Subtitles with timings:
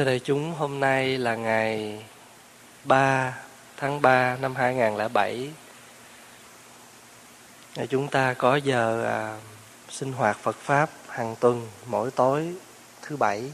[0.00, 1.98] thưa đại chúng, hôm nay là ngày
[2.84, 3.38] 3
[3.76, 5.50] tháng 3 năm 2007.
[7.88, 9.38] Chúng ta có giờ à,
[9.88, 12.54] sinh hoạt Phật Pháp hàng tuần mỗi tối
[13.02, 13.52] thứ bảy.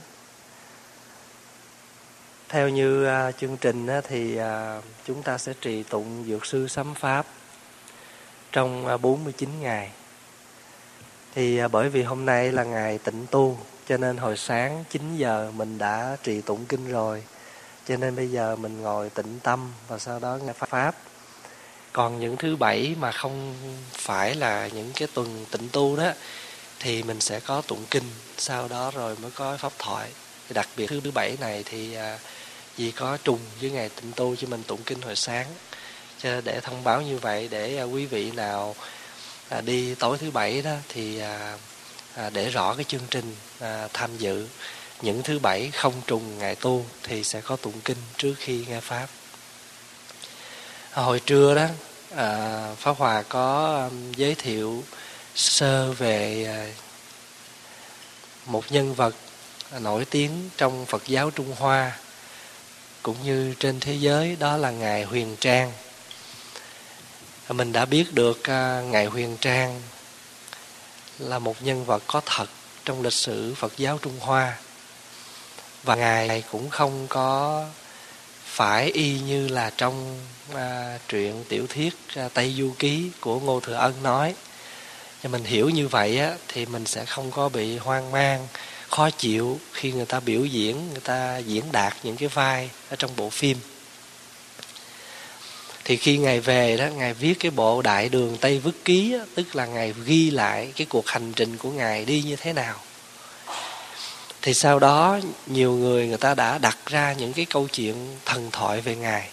[2.48, 6.68] Theo như à, chương trình á, thì à, chúng ta sẽ trì tụng Dược Sư
[6.68, 7.26] Sấm Pháp
[8.52, 9.90] trong à, 49 ngày.
[11.34, 15.16] Thì à, bởi vì hôm nay là ngày tịnh tu cho nên hồi sáng 9
[15.16, 17.22] giờ mình đã trì tụng kinh rồi.
[17.88, 20.94] Cho nên bây giờ mình ngồi tĩnh tâm và sau đó nghe pháp.
[21.92, 23.54] Còn những thứ bảy mà không
[23.92, 26.12] phải là những cái tuần tịnh tu đó,
[26.80, 28.04] thì mình sẽ có tụng kinh,
[28.38, 30.10] sau đó rồi mới có pháp thoại.
[30.50, 32.18] Đặc biệt thứ thứ bảy này thì à,
[32.76, 35.46] vì có trùng với ngày tịnh tu cho mình tụng kinh hồi sáng.
[36.18, 38.74] Cho để thông báo như vậy để à, quý vị nào
[39.48, 41.20] à, đi tối thứ bảy đó thì
[42.16, 44.48] à, để rõ cái chương trình à, tham dự.
[45.02, 48.80] Những thứ bảy không trùng ngày tu thì sẽ có tụng kinh trước khi nghe
[48.80, 49.06] pháp.
[50.90, 51.66] À, hồi trưa đó
[52.16, 54.84] à, pháp hòa có um, giới thiệu
[55.34, 56.60] sơ về à,
[58.46, 59.14] một nhân vật
[59.80, 61.98] nổi tiếng trong phật giáo trung hoa
[63.02, 65.72] cũng như trên thế giới đó là ngài huyền trang.
[67.48, 69.82] À, mình đã biết được à, ngài huyền trang
[71.18, 72.46] là một nhân vật có thật
[72.84, 74.56] trong lịch sử Phật giáo Trung Hoa.
[75.82, 77.64] Và ngài cũng không có
[78.44, 80.20] phải y như là trong
[80.54, 84.34] à, truyện tiểu thuyết à, Tây Du Ký của Ngô Thừa Ân nói.
[85.22, 88.48] Cho mình hiểu như vậy á, thì mình sẽ không có bị hoang mang
[88.88, 92.96] khó chịu khi người ta biểu diễn người ta diễn đạt những cái vai ở
[92.96, 93.58] trong bộ phim
[95.88, 99.18] thì khi ngài về đó ngài viết cái bộ đại đường tây vức ký đó,
[99.34, 102.74] tức là ngài ghi lại cái cuộc hành trình của ngài đi như thế nào.
[104.42, 108.50] Thì sau đó nhiều người người ta đã đặt ra những cái câu chuyện thần
[108.50, 109.28] thoại về ngài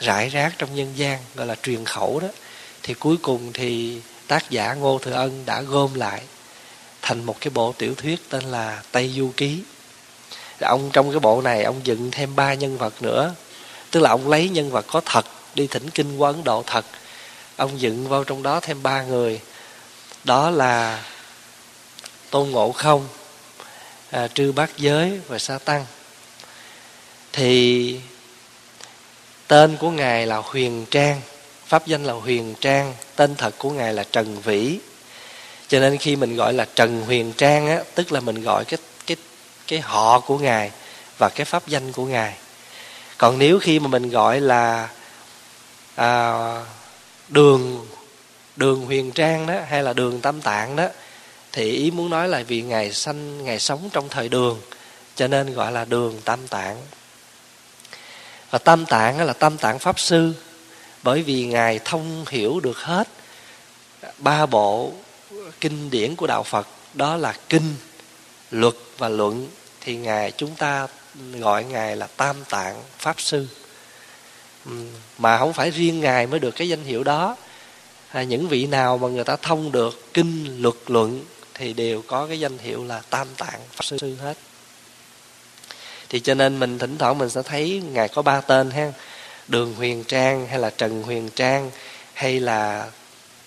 [0.00, 2.28] rải rác trong nhân gian gọi là truyền khẩu đó.
[2.82, 6.22] Thì cuối cùng thì tác giả ngô thừa ân đã gom lại
[7.02, 9.62] thành một cái bộ tiểu thuyết tên là tây du ký.
[10.60, 13.34] Ông trong cái bộ này ông dựng thêm ba nhân vật nữa.
[13.90, 15.26] Tức là ông lấy nhân vật có thật
[15.56, 16.84] đi thỉnh kinh qua ấn độ thật.
[17.56, 19.40] Ông dựng vào trong đó thêm ba người.
[20.24, 21.04] Đó là
[22.30, 23.08] tôn ngộ không
[24.10, 25.86] à, trư bát giới và sa tăng.
[27.32, 28.00] Thì
[29.48, 31.20] tên của ngài là huyền trang
[31.66, 34.78] pháp danh là huyền trang tên thật của ngài là trần vĩ.
[35.68, 38.78] Cho nên khi mình gọi là trần huyền trang á tức là mình gọi cái
[39.06, 39.16] cái
[39.66, 40.70] cái họ của ngài
[41.18, 42.34] và cái pháp danh của ngài.
[43.18, 44.88] Còn nếu khi mà mình gọi là
[45.96, 46.64] à,
[47.28, 47.86] đường
[48.56, 50.88] đường huyền trang đó hay là đường tam tạng đó
[51.52, 54.60] thì ý muốn nói là vì ngài sanh ngài sống trong thời đường
[55.14, 56.82] cho nên gọi là đường tam tạng.
[58.50, 60.32] Và tam tạng là tam tạng pháp sư
[61.02, 63.08] bởi vì ngài thông hiểu được hết
[64.18, 64.92] ba bộ
[65.60, 67.74] kinh điển của đạo phật đó là kinh
[68.50, 69.48] luật và luận
[69.80, 70.86] thì ngài chúng ta
[71.32, 73.48] gọi ngài là tam tạng pháp sư
[75.18, 77.36] mà không phải riêng ngài mới được cái danh hiệu đó.
[78.08, 82.26] À, những vị nào mà người ta thông được kinh luật luận thì đều có
[82.26, 84.36] cái danh hiệu là tam tạng pháp sư hết.
[86.08, 88.92] Thì cho nên mình thỉnh thoảng mình sẽ thấy ngài có ba tên ha.
[89.48, 91.70] Đường huyền trang hay là trần huyền trang
[92.14, 92.90] hay là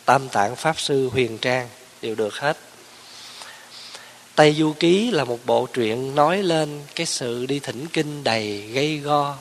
[0.06, 1.68] tam tạng pháp sư huyền trang
[2.02, 2.58] đều được hết.
[4.36, 8.62] Tây du ký là một bộ truyện nói lên cái sự đi thỉnh kinh đầy
[8.62, 9.38] gây go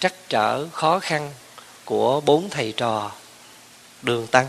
[0.00, 1.32] trắc trở khó khăn
[1.84, 3.12] của bốn thầy trò
[4.02, 4.46] đường tăng.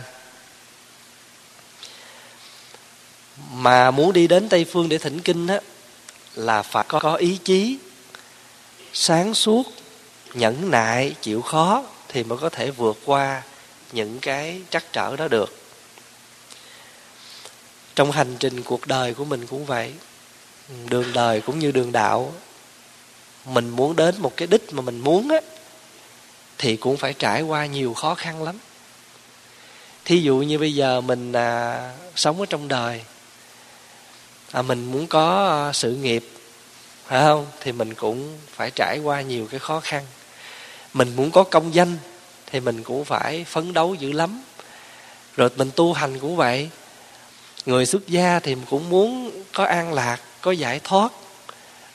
[3.52, 5.60] Mà muốn đi đến tây phương để thỉnh kinh á
[6.36, 7.78] là phải có, có ý chí
[8.94, 9.64] sáng suốt
[10.34, 13.44] nhẫn nại chịu khó thì mới có thể vượt qua
[13.92, 15.58] những cái trắc trở đó được.
[17.96, 19.94] Trong hành trình cuộc đời của mình cũng vậy
[20.86, 22.34] đường đời cũng như đường đạo
[23.48, 25.38] mình muốn đến một cái đích mà mình muốn á
[26.58, 28.58] thì cũng phải trải qua nhiều khó khăn lắm.
[30.06, 31.82] Thí dụ như bây giờ mình à,
[32.16, 33.02] sống ở trong đời
[34.52, 36.30] à, mình muốn có à, sự nghiệp
[37.06, 37.46] phải không?
[37.62, 40.06] Thì mình cũng phải trải qua nhiều cái khó khăn.
[40.94, 41.98] Mình muốn có công danh
[42.46, 44.42] thì mình cũng phải phấn đấu dữ lắm.
[45.36, 46.70] Rồi mình tu hành cũng vậy.
[47.66, 51.12] Người xuất gia thì cũng muốn có an lạc có giải thoát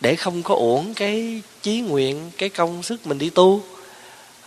[0.02, 3.62] để không có uổng cái chí nguyện cái công sức mình đi tu.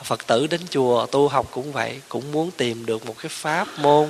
[0.04, 3.68] Phật tử đến chùa tu học cũng vậy cũng muốn tìm được một cái pháp
[3.80, 4.10] môn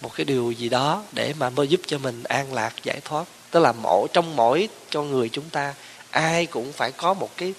[0.00, 3.24] một cái điều gì đó để mà mới giúp cho mình an lạc giải thoát.
[3.50, 5.74] Tức là mỗi trong mỗi con người chúng ta
[6.10, 7.54] ai cũng phải có một cái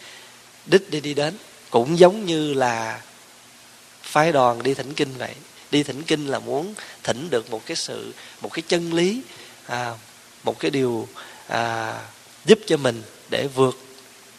[0.65, 1.33] đích để đi đến.
[1.69, 3.01] Cũng giống như là
[4.01, 5.33] phái đoàn đi thỉnh kinh vậy.
[5.71, 6.73] Đi thỉnh kinh là muốn
[7.03, 9.21] thỉnh được một cái sự một cái chân lý
[9.65, 9.93] à,
[10.43, 11.07] một cái điều
[11.47, 11.93] à,
[12.45, 13.77] giúp cho mình để vượt,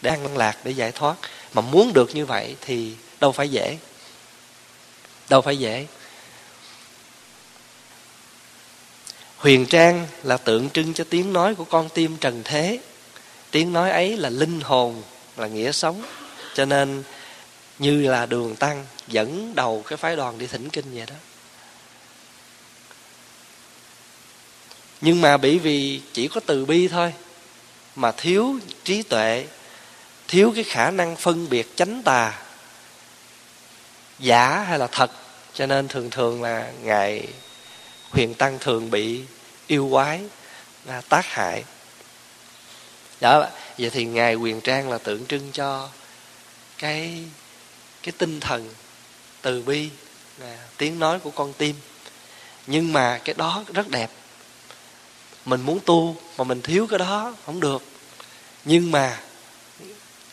[0.03, 1.15] để an lạc, để giải thoát.
[1.55, 3.79] Mà muốn được như vậy thì đâu phải dễ.
[5.29, 5.87] Đâu phải dễ.
[9.37, 12.81] Huyền trang là tượng trưng cho tiếng nói của con tim trần thế.
[13.51, 15.03] Tiếng nói ấy là linh hồn,
[15.37, 16.03] là nghĩa sống.
[16.55, 17.03] Cho nên,
[17.79, 21.15] như là đường tăng, dẫn đầu cái phái đoàn đi thỉnh kinh vậy đó.
[25.01, 27.13] Nhưng mà bởi vì chỉ có từ bi thôi
[27.99, 29.47] mà thiếu trí tuệ,
[30.29, 32.39] thiếu cái khả năng phân biệt chánh tà,
[34.19, 35.11] giả hay là thật.
[35.55, 37.29] Cho nên thường thường là ngài
[38.11, 39.23] huyền tăng thường bị
[39.67, 40.21] yêu quái
[40.85, 41.65] là tác hại.
[43.21, 43.47] Đó,
[43.79, 45.89] vậy thì ngài quyền trang là tượng trưng cho
[46.79, 47.25] cái
[48.03, 48.75] cái tinh thần
[49.43, 49.89] từ bi
[50.39, 51.77] là tiếng nói của con tim.
[52.67, 54.11] Nhưng mà cái đó rất đẹp
[55.49, 57.83] mình muốn tu mà mình thiếu cái đó, không được.
[58.65, 59.21] Nhưng mà,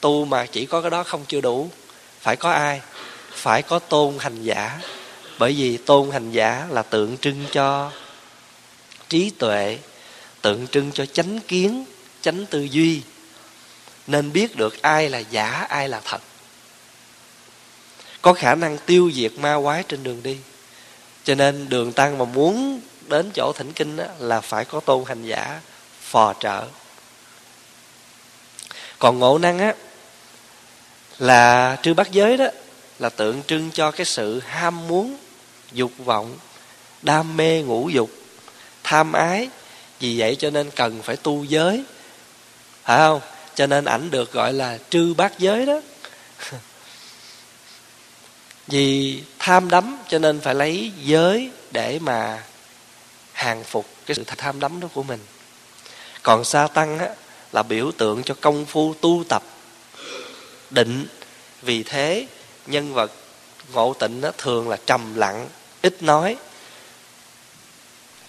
[0.01, 1.69] tu mà chỉ có cái đó không chưa đủ.
[2.21, 2.81] Phải có ai?
[3.31, 4.79] Phải có tôn hành giả.
[5.39, 7.91] Bởi vì tôn hành giả là tượng trưng cho
[9.09, 9.77] trí tuệ,
[10.41, 11.85] tượng trưng cho chánh kiến,
[12.21, 13.01] chánh tư duy.
[14.07, 16.21] Nên biết được ai là giả, ai là thật.
[18.21, 20.37] Có khả năng tiêu diệt ma quái trên đường đi.
[21.23, 25.03] Cho nên đường tăng mà muốn đến chỗ thỉnh kinh á, là phải có tôn
[25.07, 25.59] hành giả
[26.01, 26.67] phò trợ.
[28.99, 29.73] Còn ngộ năng á
[31.19, 32.45] là trư bát giới đó
[32.99, 35.17] là tượng trưng cho cái sự ham muốn
[35.71, 36.37] dục vọng
[37.01, 38.09] đam mê ngũ dục
[38.83, 39.49] tham ái.
[39.99, 41.83] Vì vậy cho nên cần phải tu giới.
[42.83, 43.21] Phải không?
[43.55, 45.81] Cho nên ảnh được gọi là trư bát giới đó.
[48.67, 52.43] Vì tham đắm cho nên phải lấy giới để mà
[53.35, 55.19] hàng phục cái sự tham đắm đó của mình.
[56.23, 57.09] Còn sa tăng á,
[57.51, 59.43] là biểu tượng cho công phu tu tập
[60.69, 61.07] định
[61.61, 62.27] vì thế
[62.67, 63.11] nhân vật
[63.73, 65.47] ngộ tịnh nó thường là trầm lặng
[65.81, 66.37] ít nói.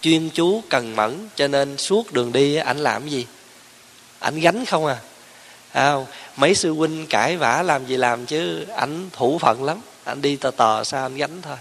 [0.00, 3.26] Chuyên chú cần mẫn cho nên suốt đường đi ảnh làm gì?
[4.19, 4.99] Ảnh gánh không à.
[5.73, 5.94] À,
[6.37, 9.81] mấy sư huynh cãi vã làm gì làm chứ ảnh thủ phận lắm.
[10.05, 11.56] Anh đi tờ tờ sao anh gánh thôi.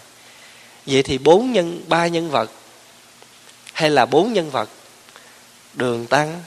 [0.86, 2.52] Vậy thì bốn nhân ba nhân vật
[3.75, 4.69] hay là bốn nhân vật?
[5.74, 6.44] Đường tăng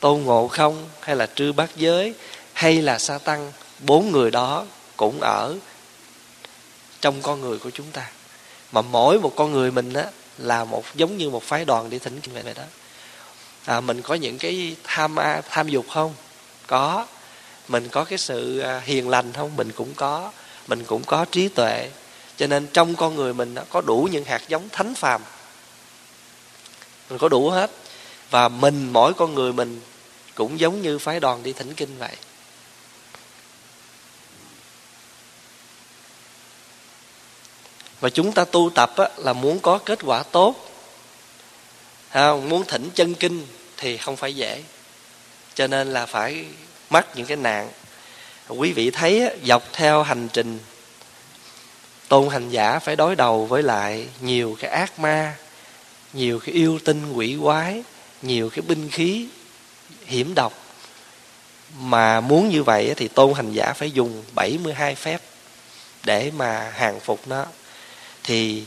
[0.00, 2.14] tôn ngộ không hay là trư bát giới
[2.52, 3.52] hay là sa tăng?
[3.78, 5.54] Bốn người đó cũng ở
[7.00, 8.10] trong con người của chúng ta.
[8.72, 10.04] Mà mỗi một con người mình á
[10.38, 12.62] là một giống như một phái đoàn đi thỉnh kinh vậy đó.
[13.64, 15.16] À, mình có những cái tham
[15.50, 16.14] tham dục không?
[16.66, 17.06] Có.
[17.68, 19.56] Mình có cái sự à, hiền lành không?
[19.56, 20.32] Mình cũng có.
[20.66, 21.90] Mình cũng có trí tuệ.
[22.36, 25.22] Cho nên trong con người mình có đủ những hạt giống thánh phàm
[27.10, 27.70] mình có đủ hết.
[28.30, 29.80] Và mình mỗi con người mình
[30.34, 32.16] cũng giống như phái đoàn đi thỉnh kinh vậy.
[38.00, 40.54] Và chúng ta tu tập á, là muốn có kết quả tốt.
[42.08, 43.46] À, muốn thỉnh chân kinh
[43.76, 44.62] thì không phải dễ.
[45.54, 46.44] Cho nên là phải
[46.90, 47.70] mắc những cái nạn.
[48.48, 50.58] Quý vị thấy dọc theo hành trình
[52.08, 55.36] tôn hành giả phải đối đầu với lại nhiều cái ác ma
[56.12, 57.82] nhiều cái yêu tinh quỷ quái
[58.22, 59.28] nhiều cái binh khí
[60.06, 60.52] hiểm độc.
[61.78, 65.22] Mà muốn như vậy thì tôn hành giả phải dùng 72 phép
[66.04, 67.46] để mà hàng phục nó.
[68.24, 68.64] Thì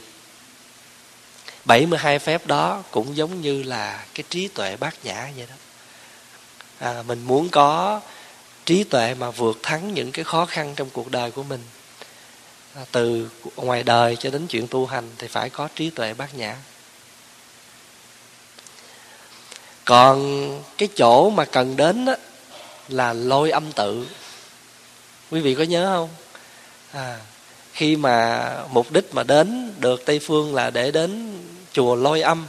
[1.65, 5.55] 72 phép đó cũng giống như là cái trí tuệ bát nhã vậy đó.
[6.79, 8.01] À, mình muốn có
[8.65, 11.61] trí tuệ mà vượt thắng những cái khó khăn trong cuộc đời của mình.
[12.75, 16.35] À, từ ngoài đời cho đến chuyện tu hành thì phải có trí tuệ bát
[16.35, 16.55] nhã.
[19.85, 22.15] Còn cái chỗ mà cần đến đó
[22.87, 24.07] là lôi âm tự.
[25.31, 26.09] Quý vị có nhớ không?
[26.91, 27.19] À,
[27.73, 31.39] khi mà mục đích mà đến được tây phương là để đến
[31.73, 32.47] chùa lôi âm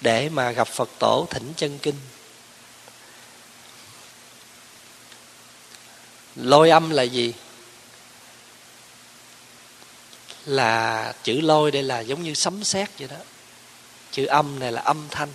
[0.00, 1.94] để mà gặp phật tổ thỉnh chân kinh.
[6.36, 7.32] Lôi âm là gì?
[10.46, 13.16] Là chữ lôi đây là giống như sấm sét vậy đó.
[14.12, 15.28] Chữ âm này là âm thanh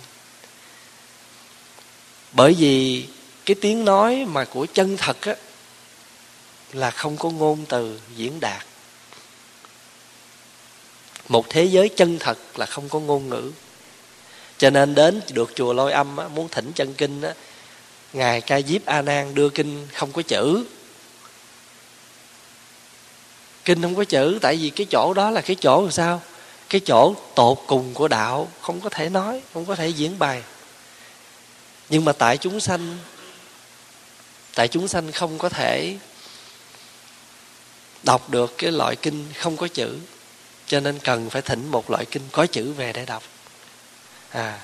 [2.36, 3.06] bởi vì
[3.46, 5.34] cái tiếng nói mà của chân thật á
[6.72, 8.66] là không có ngôn từ diễn đạt.
[11.28, 13.52] Một thế giới chân thật là không có ngôn ngữ.
[14.58, 17.34] Cho nên đến được chùa lôi âm á, muốn thỉnh chân kinh á,
[18.12, 20.64] ngài ca diếp a nan đưa kinh không có chữ.
[23.64, 26.22] Kinh không có chữ tại vì cái chỗ đó là cái chỗ làm sao?
[26.68, 30.42] Cái chỗ tột cùng của đạo không có thể nói không có thể diễn bày
[31.88, 32.98] nhưng mà tại chúng sanh,
[34.54, 35.96] tại chúng sanh không có thể
[38.02, 39.98] đọc được cái loại kinh không có chữ.
[40.66, 43.22] Cho nên cần phải thỉnh một loại kinh có chữ về để đọc.
[44.30, 44.60] À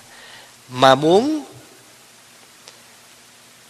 [0.69, 1.45] mà muốn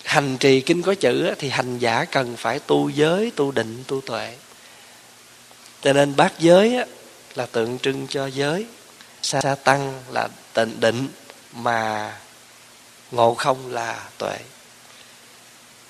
[0.05, 4.01] hành trì kinh có chữ thì hành giả cần phải tu giới, tu định, tu
[4.01, 4.37] tuệ.
[5.83, 6.85] Cho nên bát giới
[7.35, 8.67] là tượng trưng cho giới.
[9.23, 11.09] Sa tăng là tịnh định
[11.53, 12.13] mà
[13.12, 14.38] ngộ không là tuệ.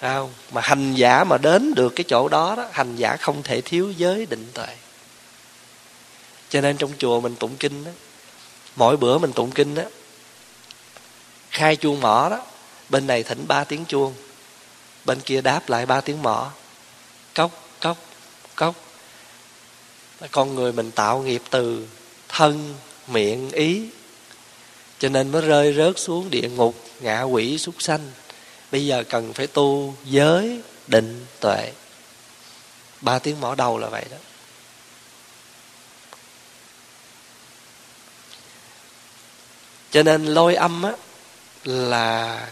[0.00, 0.32] Không?
[0.52, 3.92] mà hành giả mà đến được cái chỗ đó, đó hành giả không thể thiếu
[3.96, 4.76] giới định tuệ.
[6.48, 7.90] Cho nên trong chùa mình tụng kinh đó,
[8.76, 9.82] mỗi bữa mình tụng kinh đó
[11.50, 12.40] khai chuông mỏ đó
[12.88, 14.14] bên này thỉnh ba tiếng chuông
[15.04, 16.50] bên kia đáp lại ba tiếng mỏ.
[17.34, 17.50] Cốc
[17.80, 17.96] cốc
[18.54, 18.74] cốc.
[20.30, 21.86] Con người mình tạo nghiệp từ
[22.28, 22.74] thân
[23.08, 23.88] miệng ý
[25.02, 28.10] cho nên mới rơi rớt xuống địa ngục, ngạ quỷ súc sanh.
[28.72, 31.72] Bây giờ cần phải tu giới định tuệ.
[33.00, 34.16] Ba tiếng mỏ đầu là vậy đó.
[39.90, 40.92] Cho nên lôi âm á,
[41.64, 42.48] là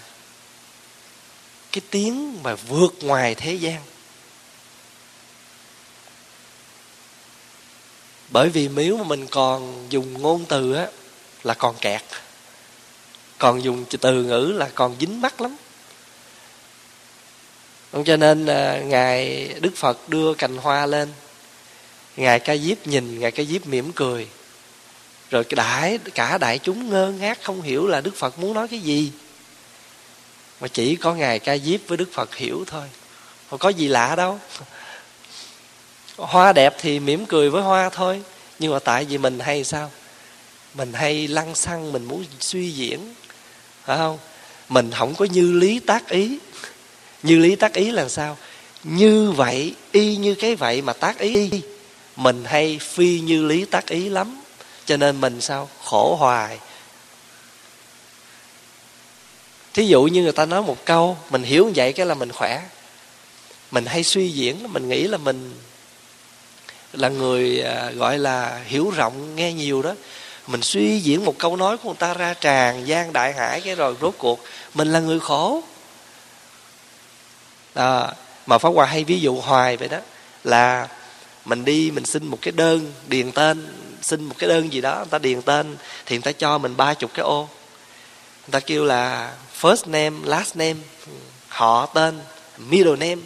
[1.73, 3.83] cái tiếng mà vượt ngoài thế gian.
[8.29, 10.87] Bởi vì nếu mà mình còn dùng ngôn từ á,
[11.43, 12.03] là còn kẹt
[13.41, 15.57] còn dùng từ ngữ là còn dính mắt lắm.
[18.05, 21.09] Cho nên à, ngài đức phật đưa cành hoa lên.
[22.17, 24.29] Ngài ca diếp nhìn, ngài ca diếp mỉm cười.
[25.31, 28.81] Rồi đại, cả đại chúng ngơ ngác không hiểu là đức phật muốn nói cái
[28.81, 29.13] gì.
[30.61, 32.87] Mà chỉ có ngài ca diếp với đức phật hiểu thôi.
[33.51, 34.41] Không có gì lạ đâu.
[36.17, 38.23] Hoa đẹp thì mỉm cười với hoa thôi.
[38.59, 39.91] Nhưng mà tại vì mình hay sao?
[40.75, 43.15] Mình hay lăng xăng, mình muốn suy diễn
[43.91, 44.19] phải không?
[44.69, 46.39] Mình không có như lý tác ý.
[47.23, 48.37] Như lý tác ý là sao?
[48.85, 51.51] Như vậy, y như cái vậy mà tác ý
[52.17, 54.41] mình hay phi như lý tác ý lắm.
[54.87, 55.69] Cho nên mình sao?
[55.85, 56.59] Khổ hoài.
[59.75, 62.63] Thí dụ như người ta nói một câu, mình hiểu vậy cái là mình khỏe.
[63.71, 65.55] Mình hay suy diễn, mình nghĩ là mình
[66.93, 69.95] là người à, gọi là hiểu rộng, nghe nhiều đó
[70.47, 73.75] mình suy diễn một câu nói của người ta ra tràn gian đại hải cái
[73.75, 74.45] rồi rốt cuộc
[74.75, 75.63] mình là người khổ.
[77.75, 78.13] À,
[78.47, 79.99] mà pháp hòa hay ví dụ hoài vậy đó
[80.45, 80.89] là
[81.45, 83.69] mình đi mình xin một cái đơn điền tên
[84.03, 86.77] xin một cái đơn gì đó người ta điền tên thì người ta cho mình
[86.77, 87.49] ba chục cái ô.
[88.43, 90.77] Người ta kêu là first name last name
[91.49, 92.21] họ tên
[92.59, 93.23] middle name.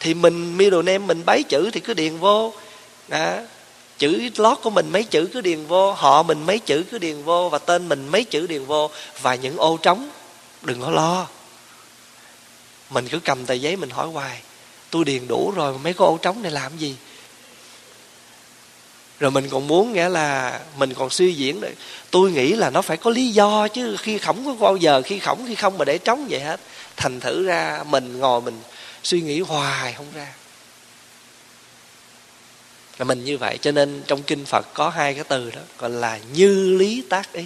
[0.00, 2.52] Thì mình middle name mình bấy chữ thì cứ điền vô.
[3.08, 3.36] Đó
[3.98, 7.22] chữ lót của mình mấy chữ cứ điền vô, họ mình mấy chữ cứ điền
[7.22, 8.90] vô và tên mình mấy chữ điền vô
[9.22, 10.10] và những ô trống.
[10.62, 11.26] Đừng có lo.
[12.90, 14.40] Mình cứ cầm tờ giấy mình hỏi hoài,
[14.90, 16.96] tôi điền đủ rồi, mấy cái ô trống này làm gì?
[19.20, 21.72] Rồi mình còn muốn nghĩa là mình còn suy diễn được
[22.10, 25.18] tôi nghĩ là nó phải có lý do chứ, khi khổng có bao giờ, khi
[25.18, 26.60] khổng khi không mà để trống vậy hết.
[26.96, 28.60] Thành thử ra mình ngồi mình
[29.02, 30.32] suy nghĩ hoài không ra
[32.98, 35.90] là mình như vậy, cho nên trong kinh phật có hai cái từ đó, gọi
[35.90, 37.44] là như lý tác ý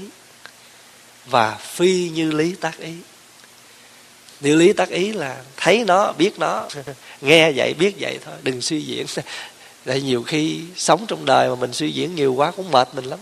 [1.26, 2.92] và phi như lý tác ý.
[4.40, 6.68] Như lý tác ý là thấy nó, biết nó,
[7.20, 9.06] nghe vậy, biết vậy thôi, đừng suy diễn.
[9.84, 13.04] Tại nhiều khi sống trong đời mà mình suy diễn nhiều quá cũng mệt mình
[13.04, 13.18] lắm.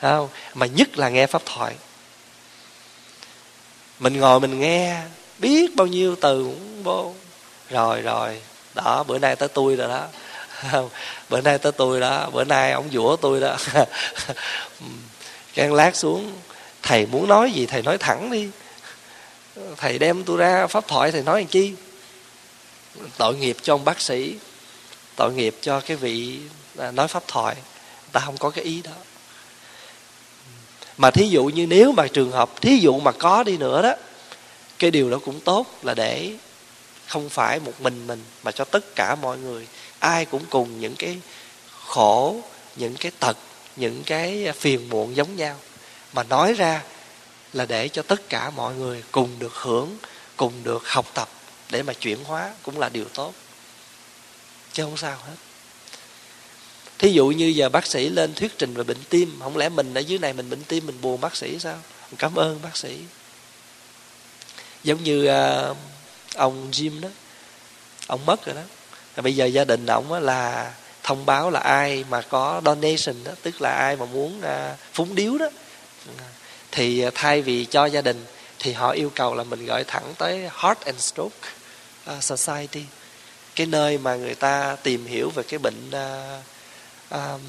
[0.00, 0.28] Không?
[0.54, 1.74] Mà nhất là nghe pháp thoại.
[3.98, 5.02] Mình ngồi mình nghe,
[5.38, 7.14] biết bao nhiêu từ cũng vô.
[7.70, 8.40] Rồi rồi,
[8.74, 10.06] đó, bữa nay tới tôi rồi đó.
[11.28, 13.56] bữa nay tới tôi đó, bữa nay ông dũa tôi đó.
[15.54, 16.32] Cái lát xuống,
[16.82, 18.48] thầy muốn nói gì thầy nói thẳng đi.
[19.76, 21.74] Thầy đem tôi ra pháp thoại thầy nói làm chi?
[23.18, 24.34] Tội nghiệp cho ông bác sĩ,
[25.16, 26.38] tội nghiệp cho cái vị
[26.78, 27.56] à, nói pháp thoại.
[28.12, 28.92] Ta không có cái ý đó.
[30.96, 33.94] Mà thí dụ như nếu mà trường hợp, thí dụ mà có đi nữa đó,
[34.78, 36.32] cái điều đó cũng tốt là để
[37.06, 39.66] không phải một mình mình, mà cho tất cả mọi người
[40.00, 41.18] ai cũng cùng những cái
[41.86, 42.40] khổ
[42.76, 43.36] những cái tật
[43.76, 45.56] những cái phiền muộn giống nhau.
[46.12, 46.82] Mà nói ra
[47.52, 49.96] là để cho tất cả mọi người cùng được hưởng
[50.36, 51.28] cùng được học tập
[51.70, 53.34] để mà chuyển hóa cũng là điều tốt.
[54.72, 55.34] Chứ không sao hết.
[56.98, 59.94] Thí dụ như giờ bác sĩ lên thuyết trình về bệnh tim không lẽ mình
[59.94, 61.78] ở dưới này mình bệnh tim mình buồn bác sĩ sao?
[62.18, 62.98] Cảm ơn bác sĩ.
[64.84, 65.28] Giống như
[65.70, 65.76] uh,
[66.34, 67.08] ông Jim đó
[68.06, 68.62] ông mất rồi đó
[69.16, 73.60] bây giờ gia đình ổng là thông báo là ai mà có donation đó tức
[73.60, 75.48] là ai mà muốn à, phúng điếu đó.
[76.72, 78.24] Thì à, thay vì cho gia đình
[78.58, 81.48] thì họ yêu cầu là mình gọi thẳng tới Heart and Stroke
[82.04, 82.84] à, Society.
[83.54, 86.44] Cái nơi mà người ta tìm hiểu về cái bệnh uh,
[87.10, 87.40] um,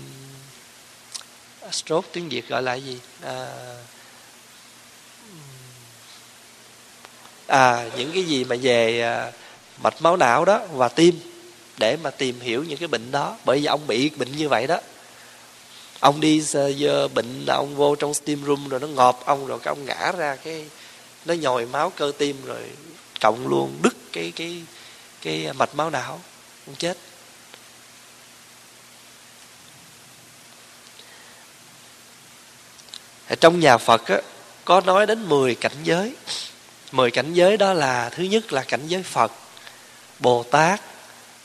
[1.71, 2.99] stroke tiếng việt gọi là gì?
[3.23, 3.29] Uh,
[7.47, 9.33] à những cái gì mà về uh,
[9.83, 11.30] mạch máu não đó và tim
[11.81, 13.37] để mà tìm hiểu những cái bệnh đó.
[13.45, 14.79] Bởi vì ông bị bệnh như vậy đó.
[15.99, 19.59] Ông đi uh, bệnh là ông vô trong steam room rồi nó ngọt ông rồi
[19.59, 20.65] cái ông ngã ra cái
[21.25, 22.61] nó nhồi máu cơ tim rồi
[23.21, 24.63] cộng luôn đứt cái cái
[25.21, 26.21] cái mạch máu não.
[26.67, 26.97] Ông chết.
[33.39, 34.17] Trong nhà Phật á,
[34.65, 36.13] có nói đến 10 cảnh giới.
[36.91, 39.31] 10 cảnh giới đó là thứ nhất là cảnh giới Phật
[40.19, 40.81] Bồ Tát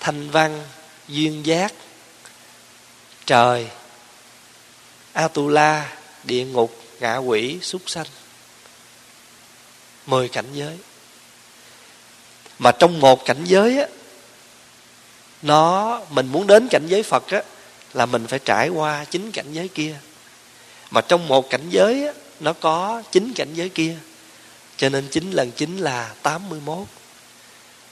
[0.01, 0.63] Thanh Văn
[1.09, 1.73] Duyên Giác
[3.27, 3.69] Trời
[5.13, 5.93] Atula
[6.25, 8.07] Địa ngục Ngạ quỷ Súc sanh.
[10.07, 10.79] Mười cảnh giới.
[12.59, 13.87] Mà trong một cảnh giới á
[15.43, 17.43] Nó Mình muốn đến cảnh giới Phật á
[17.97, 19.97] Là mình phải trải qua chín cảnh giới kia.
[20.91, 23.97] Mà trong một cảnh giới á, nó có chín cảnh giới kia.
[24.77, 26.87] Cho nên chín lần chín là 81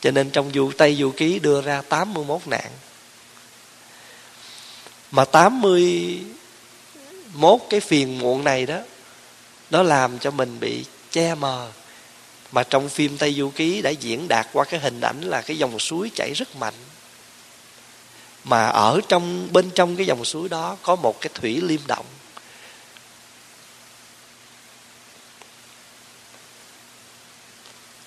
[0.05, 2.71] cho nên trong du Tây Du Ký đưa ra 81 nạn.
[5.11, 8.79] Mà 81 cái phiền muộn này đó,
[9.71, 11.71] nó làm cho mình bị che mờ.
[12.53, 15.59] Mà trong phim Tây Du Ký đã diễn đạt qua cái hình ảnh là cái
[15.59, 16.75] dòng suối chảy rất mạnh.
[18.45, 22.07] Mà ở trong, bên trong cái dòng suối đó có một cái thủy liêm động.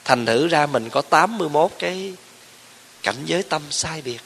[0.08, 2.14] Thành thử ra mình có 81 cái
[3.04, 4.22] cảnh giới tâm sai biệt.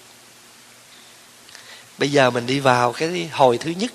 [1.97, 3.91] Bây giờ mình đi vào cái hồi thứ nhất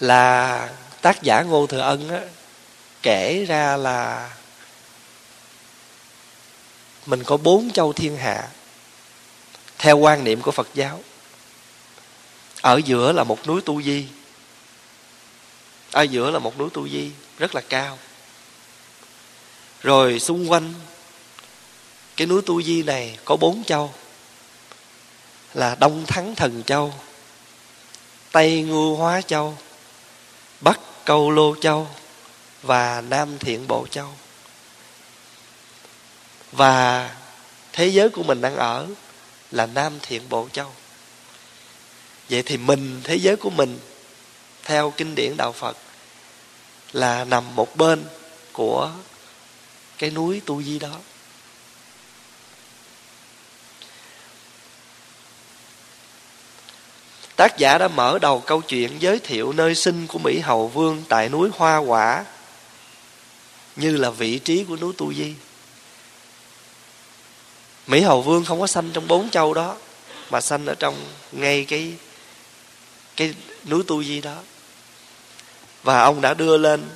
[0.00, 0.68] là
[1.00, 2.20] tác giả ngô thừa ân á,
[3.02, 4.30] kể ra là
[7.06, 8.48] mình có bốn châu thiên hạ
[9.78, 11.00] theo quan niệm của phật giáo.
[12.60, 14.06] Ở giữa là một núi tu di.
[15.92, 17.10] Ở giữa là một núi tu di
[17.42, 17.98] rất là cao.
[19.82, 20.74] Rồi xung quanh,
[22.16, 23.94] cái núi tu di này có bốn châu,
[25.54, 26.94] là đông thắng thần châu,
[28.32, 29.58] tây ngưu hóa châu,
[30.60, 31.88] bắc câu lô châu
[32.62, 34.08] và nam thiện bộ châu.
[36.52, 37.10] Và
[37.72, 38.86] thế giới của mình đang ở
[39.50, 40.72] là nam thiện bộ châu.
[42.30, 43.78] Vậy thì mình, thế giới của mình,
[44.64, 45.76] theo kinh điển đạo phật
[46.92, 48.04] là nằm một bên
[48.52, 48.90] của
[49.98, 50.98] cái núi tu di đó.
[57.36, 61.02] Tác giả đã mở đầu câu chuyện giới thiệu nơi sinh của mỹ hầu vương
[61.08, 62.24] tại núi hoa quả
[63.76, 65.34] như là vị trí của núi tu di.
[67.86, 69.76] Mỹ hầu vương không có sanh trong bốn châu đó,
[70.30, 70.94] mà sanh ở trong
[71.32, 71.94] ngay cái
[73.16, 74.36] cái núi tu di đó
[75.82, 76.90] và ông đã đưa lên.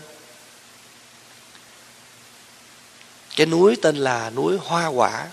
[3.37, 5.27] Cái núi tên là núi hoa quả.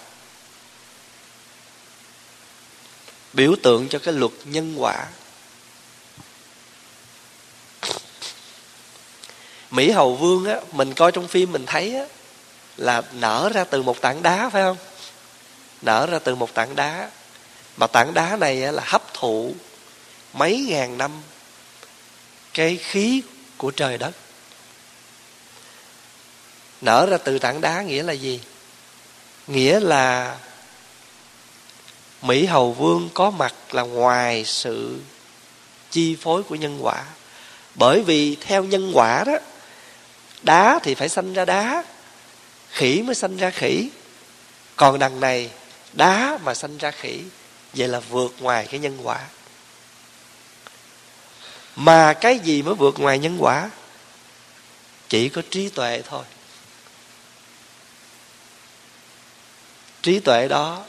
[3.33, 5.07] Biểu tượng cho cái luật nhân quả.
[9.71, 12.05] Mỹ hầu vương á mình coi trong phim mình thấy á
[12.77, 14.77] là nở ra từ một tảng đá phải không?
[15.81, 17.09] Nở ra từ một tảng đá.
[17.77, 19.53] Mà tảng đá này á, là hấp thụ
[20.33, 21.11] mấy ngàn năm
[22.53, 23.21] cái khí
[23.57, 24.11] của trời đất.
[26.81, 28.41] Nở ra từ tảng đá nghĩa là gì?
[29.47, 30.37] Nghĩa là
[32.21, 34.99] mỹ hầu vương có mặt là ngoài sự
[35.91, 37.03] chi phối của nhân quả.
[37.75, 39.37] Bởi vì theo nhân quả đó,
[40.41, 41.83] đá thì phải sanh ra đá,
[42.69, 43.89] khỉ mới sanh ra khỉ.
[44.75, 45.49] Còn đằng này,
[45.93, 47.21] đá mà sanh ra khỉ,
[47.73, 49.19] vậy là vượt ngoài cái nhân quả
[51.75, 53.69] mà cái gì mới vượt ngoài nhân quả?
[55.09, 56.25] Chỉ có trí tuệ thôi.
[60.01, 60.86] Trí tuệ đó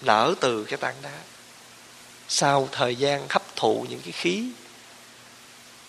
[0.00, 1.18] nở từ cái tảng đá.
[2.28, 4.48] Sau thời gian hấp thụ những cái khí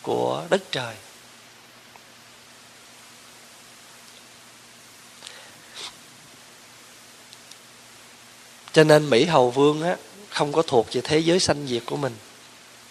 [0.02, 0.96] của đất trời.
[8.74, 9.96] Cho nên mỹ hầu vương á,
[10.30, 12.15] không có thuộc về thế giới sanh diệt của mình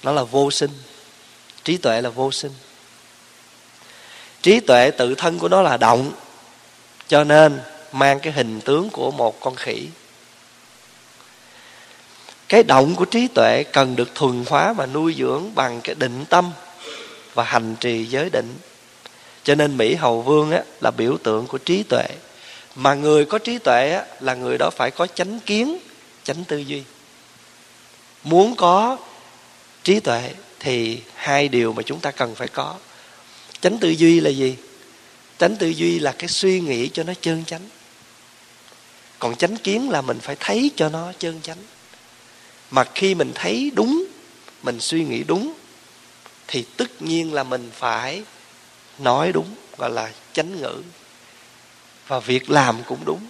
[0.02, 0.70] nó là vô sinh.
[1.64, 2.52] Trí tuệ là vô sinh.
[4.42, 6.12] Trí tuệ tự thân của nó là động
[7.08, 7.60] cho nên
[7.92, 9.88] mang cái hình tướng của một con khỉ.
[12.48, 16.24] Cái động của trí tuệ cần được thuần hóa và nuôi dưỡng bằng cái định
[16.28, 16.50] tâm
[17.34, 18.54] và hành trì giới định.
[19.44, 22.06] Cho nên mỹ hầu vương á, là biểu tượng của trí tuệ.
[22.74, 25.78] Mà người có trí tuệ á, là người đó phải có chánh kiến
[26.24, 26.82] chánh tư duy.
[28.24, 28.96] Muốn có
[29.84, 32.76] trí tuệ thì hai điều mà chúng ta cần phải có.
[33.60, 34.56] Chánh tư duy là gì?
[35.38, 37.68] Chánh tư duy là cái suy nghĩ cho nó chân chánh.
[39.18, 41.58] Còn chánh kiến là mình phải thấy cho nó chân chánh.
[42.70, 44.04] Mà khi mình thấy đúng,
[44.62, 45.52] mình suy nghĩ đúng,
[46.48, 48.22] thì tất nhiên là mình phải
[48.98, 50.82] nói đúng, gọi là chánh ngữ.
[52.06, 53.26] Và việc làm cũng đúng.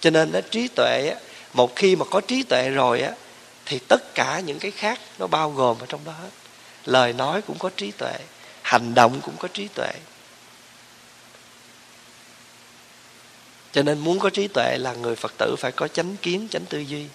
[0.00, 1.14] Cho nên nó trí tuệ
[1.54, 3.12] một khi mà có trí tuệ rồi á
[3.68, 6.30] thì tất cả những cái khác nó bao gồm ở trong đó hết.
[6.84, 8.14] Lời nói cũng có trí tuệ,
[8.62, 9.92] hành động cũng có trí tuệ.
[13.72, 16.64] Cho nên muốn có trí tuệ là người phật tử phải có chánh kiến, chánh
[16.64, 17.06] tư duy.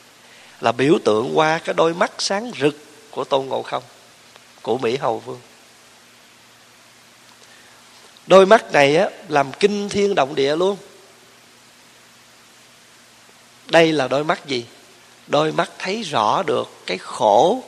[0.62, 2.76] Là biểu tượng qua cái đôi mắt sáng rực
[3.12, 3.84] của tôn ngộ không,
[4.62, 5.40] của mỹ hầu vương.
[8.28, 10.78] Đôi mắt này á, làm kinh thiên động địa luôn.
[13.66, 14.66] Đây là đôi mắt gì?
[15.34, 17.64] Đôi mắt thấy rõ được cái khổ,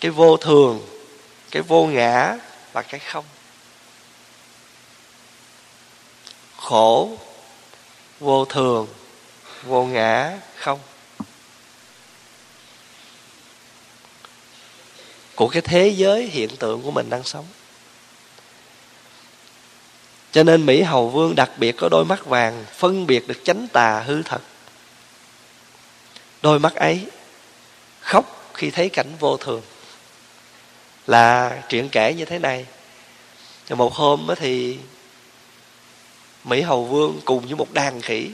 [0.00, 0.86] cái vô thường,
[1.50, 2.36] cái vô ngã
[2.72, 3.24] và cái không.
[6.56, 7.16] Khổ,
[8.20, 8.86] vô thường,
[9.62, 10.78] vô ngã, không.
[15.34, 17.46] Của cái thế giới hiện tượng của mình đang sống.
[20.32, 23.66] Cho nên mỹ hầu vương đặc biệt có đôi mắt vàng phân biệt được chánh
[23.72, 24.40] tà hư thật
[26.42, 27.06] đôi mắt ấy
[28.00, 29.62] khóc khi thấy cảnh vô thường.
[31.06, 32.66] Là chuyện kể như thế này.
[33.68, 34.78] Rồi một hôm thì
[36.44, 38.30] mỹ hầu vương cùng với một đàn khỉ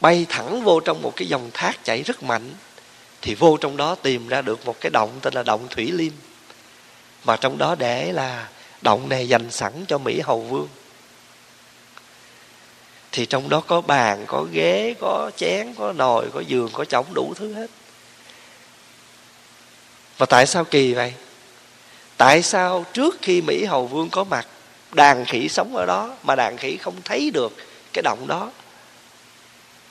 [0.00, 2.50] bay thẳng vô trong một cái dòng thác chảy rất mạnh,
[3.22, 6.12] thì vô trong đó tìm ra được một cái động tên là động thủy liêm,
[7.24, 8.48] mà trong đó để là
[8.82, 10.68] động này dành sẵn cho mỹ hầu vương
[13.14, 17.14] thì trong đó có bàn, có ghế, có chén, có nồi, có giường, có chõng
[17.14, 17.70] đủ thứ hết.
[20.18, 21.14] Và tại sao kỳ vậy?
[22.16, 24.46] Tại sao trước khi mỹ hầu vương có mặt,
[24.92, 27.52] đàn khỉ sống ở đó mà đàn khỉ không thấy được
[27.92, 28.50] cái động đó?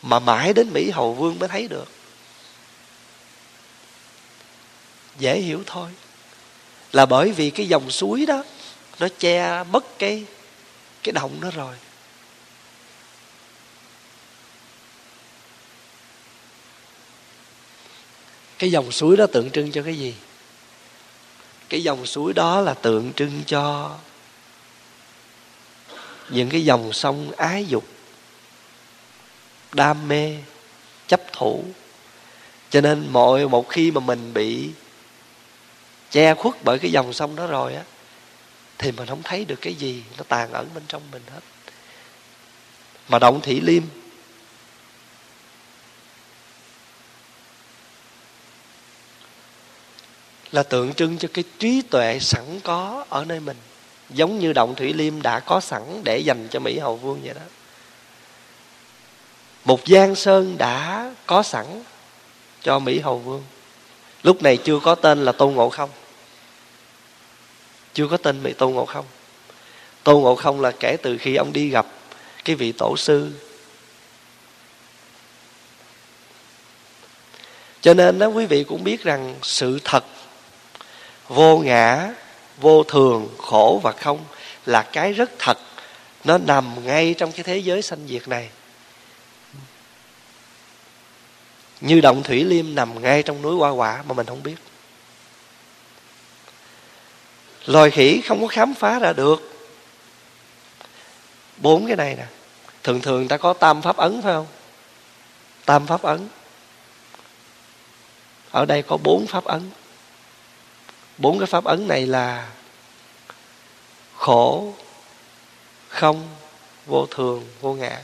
[0.01, 1.87] Mà mãi đến mỹ hầu vương mới thấy được.
[5.19, 5.89] Dễ hiểu thôi.
[6.91, 8.43] Là bởi vì cái dòng suối đó,
[8.99, 10.25] nó che mất cái
[11.03, 11.75] cái động đó rồi.
[18.63, 20.15] Cái dòng suối đó tượng trưng cho cái gì?
[21.69, 23.95] Cái dòng suối đó là tượng trưng cho
[26.29, 27.83] những cái dòng sông ái dục,
[29.73, 30.37] đam mê,
[31.07, 31.63] chấp thủ.
[32.69, 34.69] Cho nên mọi, một khi mà mình bị
[36.11, 37.83] che khuất bởi cái dòng sông đó rồi á,
[38.77, 41.41] thì mình không thấy được cái gì nó tàn ẩn bên trong mình hết.
[43.09, 43.83] Mà động thủy liêm
[50.53, 53.57] là tượng trưng cho cái trí tuệ sẵn có ở nơi mình.
[54.09, 57.33] Giống như động thủy liêm đã có sẵn để dành cho mỹ hầu vương vậy
[57.33, 57.41] đó.
[59.65, 61.65] Một giang sơn đã có sẵn
[62.61, 63.43] cho mỹ hầu vương.
[64.23, 65.89] Lúc này chưa có tên là tôn ngộ không.
[67.93, 69.05] Chưa có tên mỹ tôn ngộ không.
[70.03, 71.85] Tôn ngộ không là kể từ khi ông đi gặp
[72.45, 73.31] cái vị tổ sư.
[77.81, 80.03] Cho nên đó, quý vị cũng biết rằng sự thật
[81.33, 82.09] vô ngã,
[82.57, 84.25] vô thường, khổ và không
[84.65, 85.57] là cái rất thật.
[86.23, 88.49] Nó nằm ngay trong cái thế giới sanh diệt này.
[91.81, 94.55] Như động thủy liêm nằm ngay trong núi hoa quả mà mình không biết.
[97.65, 99.67] Loài khỉ không có khám phá ra được.
[101.57, 102.25] Bốn cái này nè.
[102.83, 104.47] Thường thường ta có tam pháp ấn phải không?
[105.65, 106.27] Tam pháp ấn.
[108.51, 109.69] Ở đây có bốn pháp ấn
[111.17, 112.49] bốn cái pháp ấn này là
[114.17, 114.73] khổ,
[115.89, 116.29] không,
[116.85, 118.01] vô thường, vô ngã.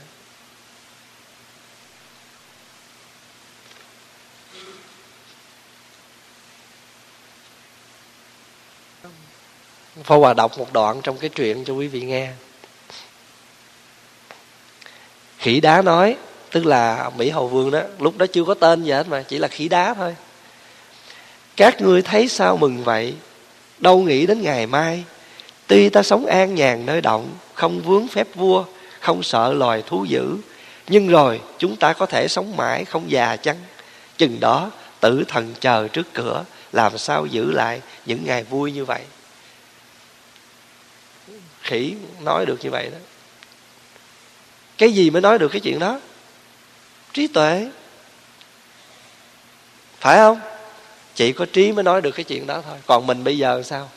[10.04, 12.32] Phó Hòa đọc một đoạn trong cái chuyện cho quý vị nghe.
[15.38, 16.18] Khỉ đá nói,
[16.52, 19.38] Tức là Mỹ Hầu Vương đó, Lúc đó chưa có tên gì hết mà, Chỉ
[19.38, 20.16] là khỉ đá thôi.
[21.60, 23.14] Các ngươi thấy sao mừng vậy?
[23.80, 25.04] Đâu nghĩ đến ngày mai?
[25.68, 28.66] Tuy ta sống an nhàn nơi động, Không vướng phép vua,
[29.00, 30.38] Không sợ loài thú dữ,
[30.88, 33.56] Nhưng rồi chúng ta có thể sống mãi Không già chăng?
[34.18, 38.86] Chừng đó, tử thần chờ trước cửa, Làm sao giữ lại những ngày vui như
[38.86, 39.02] vậy?
[41.62, 42.98] Khỉ nói được như vậy đó.
[44.78, 46.00] Cái gì mới nói được cái chuyện đó?
[47.14, 47.70] Trí tuệ.
[50.00, 50.40] Phải không?
[51.20, 52.78] Chỉ có trí mới nói được cái chuyện đó thôi.
[52.86, 53.90] Còn mình bây giờ sao?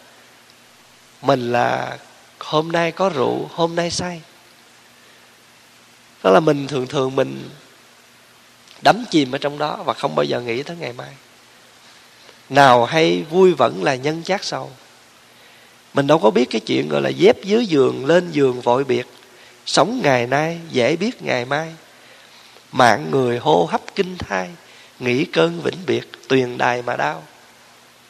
[1.20, 1.98] Mình là
[2.38, 4.22] hôm nay có rượu, hôm nay say.
[6.22, 7.50] Đó là mình thường thường mình
[8.82, 11.10] đắm chìm ở trong đó và không bao giờ nghĩ tới ngày mai.
[12.48, 14.70] Nào hay vui vẫn là nhân chát sầu.
[15.94, 19.06] Mình đâu có biết cái chuyện gọi là dép dưới giường, lên giường vội biệt.
[19.66, 21.74] Sống ngày nay dễ biết ngày mai.
[22.72, 24.50] Mạng người hô hấp kinh thai
[25.02, 27.22] nghĩ cơn vĩnh biệt, tuyền đài mà đau.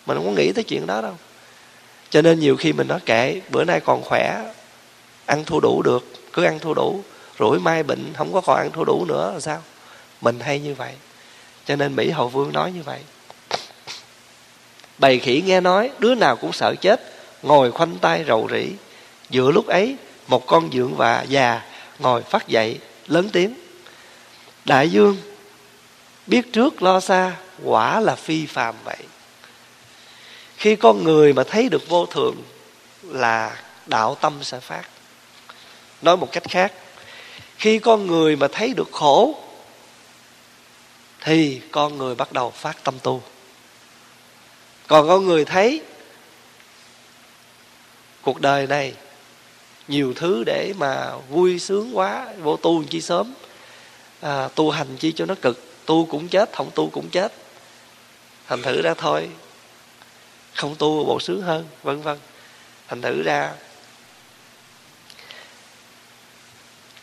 [0.07, 1.15] Mình không có nghĩ tới chuyện đó đâu.
[2.11, 4.53] Cho nên nhiều khi mình nói, kệ, bữa nay còn khỏe,
[5.27, 7.03] ăn thua đủ được, cứ ăn thua đủ,
[7.39, 9.63] rủi mai bệnh, không có còn ăn thua đủ nữa là sao?
[10.21, 10.93] Mình hay như vậy.
[11.65, 13.01] Cho nên mỹ hậu vương nói như vậy.
[14.99, 17.01] Bầy khỉ nghe nói, đứa nào cũng sợ chết,
[17.43, 18.69] ngồi khoanh tay rầu rĩ.
[19.31, 19.97] Giữa lúc ấy,
[20.29, 21.63] một con dượng và già
[21.99, 23.55] ngồi phát dậy, lớn tiếng.
[24.65, 25.17] Đại dương
[26.27, 28.97] biết trước lo xa quả là phi phàm vậy.
[30.57, 32.43] Khi con người mà thấy được vô thường
[33.03, 34.85] là đạo tâm sẽ phát.
[36.03, 36.73] Nói một cách khác
[37.59, 39.35] khi con người mà thấy được khổ
[41.21, 43.23] thì con người bắt đầu phát tâm tu.
[44.87, 45.83] Còn con người thấy
[48.23, 48.95] cuộc đời này
[49.89, 53.35] nhiều thứ để mà vui sướng quá vô tu chi sớm
[54.21, 57.33] à, tu hành chi cho nó cực tu cũng chết, không tu cũng chết.
[58.47, 59.29] Thành thử ra thôi.
[60.55, 62.19] Không tu bộ sướng hơn, vân vân.
[62.89, 63.53] Thành thử ra.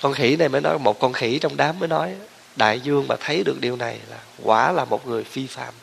[0.02, 2.16] Con khỉ này mới nói, một con khỉ trong đám mới nói,
[2.56, 5.74] đại dương mà thấy được điều này là quả là một người phi phạm.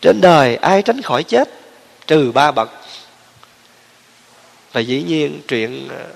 [0.00, 1.48] Trên đời ai tránh khỏi chết?
[2.06, 2.70] Trừ ba bậc.
[4.72, 6.06] Và dĩ nhiên chuyện ờ,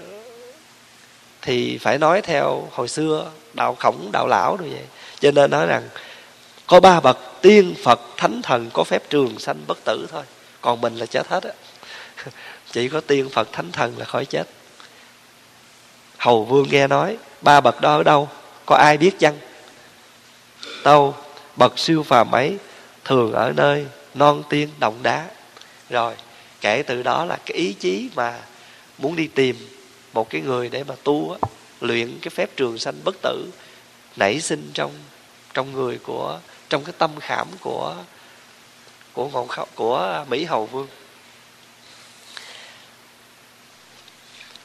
[1.42, 4.84] thì phải nói theo hồi xưa đạo khổng đạo lão rồi vậy.
[5.20, 5.88] Cho nên nói rằng
[6.66, 10.22] có ba bậc tiên phật thánh thần có phép trường sanh bất tử thôi.
[10.60, 11.52] Còn mình là chết hết á.
[12.72, 14.48] Chỉ có tiên phật thánh thần là khỏi chết.
[16.18, 18.28] Hầu vương nghe nói ba bậc đó ở đâu?
[18.66, 19.38] Có ai biết chăng?
[20.84, 21.14] Đâu?
[21.56, 22.58] Bậc siêu phàm ấy
[23.04, 25.24] thường ở nơi non tiên động đá.
[25.90, 26.14] Rồi
[26.60, 28.38] kể từ đó là cái ý chí mà
[28.98, 29.56] muốn đi tìm
[30.12, 31.48] một cái người để mà tu á,
[31.80, 33.50] luyện cái phép trường sanh bất tử
[34.16, 34.92] nảy sinh trong
[35.54, 37.96] trong người của trong cái tâm khảm của
[39.12, 40.88] của ngọn khóc của mỹ hầu vương.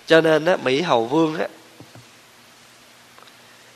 [0.08, 1.48] Cho nên á, mỹ hầu vương á,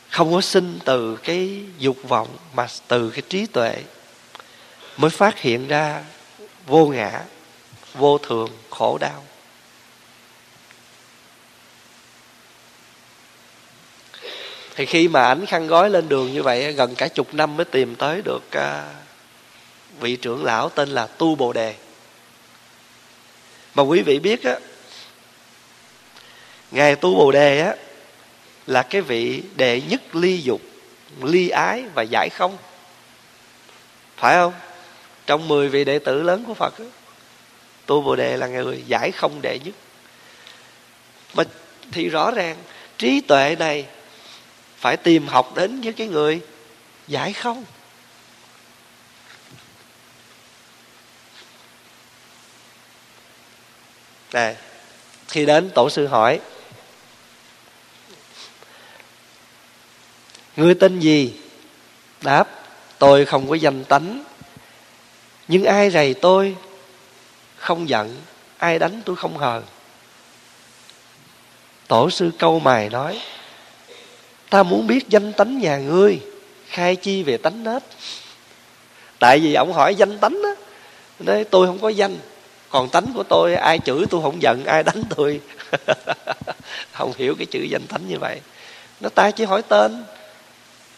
[0.09, 3.83] không có sinh từ cái dục vọng mà từ cái trí tuệ
[4.97, 6.03] mới phát hiện ra
[6.65, 7.21] vô ngã
[7.93, 9.23] vô thường khổ đau.
[14.75, 17.65] Thì khi mà ảnh khăn gói lên đường như vậy gần cả chục năm mới
[17.65, 18.93] tìm tới được à,
[19.99, 21.75] vị trưởng lão tên là tu bồ đề.
[23.75, 24.59] Mà quý vị biết á
[26.71, 27.75] ngài tu bồ đề á
[28.67, 30.61] là cái vị đệ nhất ly dục
[31.21, 32.57] ly ái và giải không.
[34.17, 34.53] Phải không?
[35.25, 36.85] Trong 10 vị đệ tử lớn của phật á,
[37.85, 39.75] tu bồ đề là người giải không đệ nhất.
[41.33, 41.43] Mà
[41.91, 42.57] thì rõ ràng
[42.97, 43.85] trí tuệ này
[44.85, 46.41] phải tìm học đến với cái người
[47.07, 47.65] giải không?
[54.33, 54.55] Này
[55.27, 56.39] khi đến tổ sư hỏi,
[60.55, 61.39] ngươi tên gì?
[62.21, 62.47] Đáp,
[62.97, 64.23] tôi không có danh tánh,
[65.47, 66.55] nhưng ai rầy tôi
[67.55, 68.21] không giận,
[68.57, 69.63] ai đánh tôi không hờn.
[71.87, 73.21] Tổ sư câu mài nói
[74.55, 76.19] ta muốn biết danh tánh nhà ngươi,
[76.67, 77.83] khai chi về tánh nết
[79.19, 80.49] tại vì ông hỏi danh tánh á,
[81.19, 82.17] nói tôi không có danh,
[82.69, 85.41] còn tánh của tôi, ai chửi tôi không giận, ai đánh tôi.
[86.91, 88.41] Không hiểu cái chữ danh tánh như vậy.
[88.99, 90.03] Nó ta chỉ hỏi tên.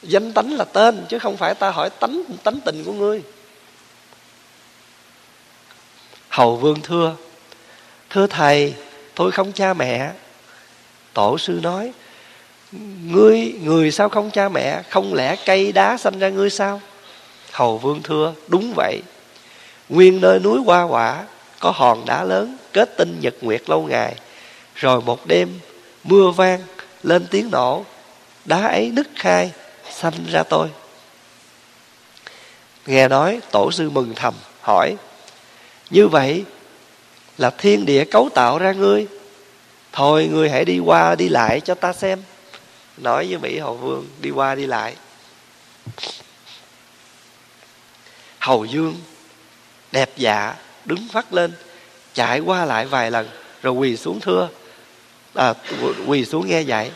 [0.04, 3.24] Danh tánh là tên, chứ không phải ta hỏi tánh tánh tình của ngươi.
[6.30, 7.16] Hầu vương thưa
[8.10, 8.74] thưa thầy,
[9.16, 10.12] tôi không cha mẹ.
[11.14, 11.92] Tổ sư nói
[13.06, 14.82] ngươi, người sao không cha mẹ?
[14.90, 16.82] Không lẽ cây đá sanh ra ngươi sao?
[17.52, 19.02] Hầu vương thưa, đúng vậy.
[19.90, 21.26] Nguyên nơi núi hoa quả,
[21.60, 24.16] có hòn đá lớn, kết tinh nhật nguyệt lâu ngày.
[24.76, 25.60] Rồi một đêm,
[26.04, 26.60] mưa vang,
[27.04, 27.86] lên tiếng nổ.
[28.46, 29.52] Đá ấy nứt khai,
[29.92, 30.68] sanh ra tôi.
[32.86, 34.96] Nghe nói, tổ sư mừng thầm, hỏi,
[35.90, 36.44] như vậy
[37.38, 39.08] là thiên địa cấu tạo ra ngươi.
[39.94, 42.20] Thôi ngươi hãy đi qua đi lại cho ta xem
[42.98, 44.96] nói với mỹ hầu vương đi qua đi lại.
[48.40, 48.96] Hầu dương
[49.92, 50.56] đẹp dạ
[50.86, 51.54] đứng phát lên
[52.14, 53.30] chạy qua lại vài lần
[53.62, 54.50] rồi quỳ xuống thưa.
[55.34, 55.54] À,
[56.08, 56.92] quỳ xuống nghe dạy.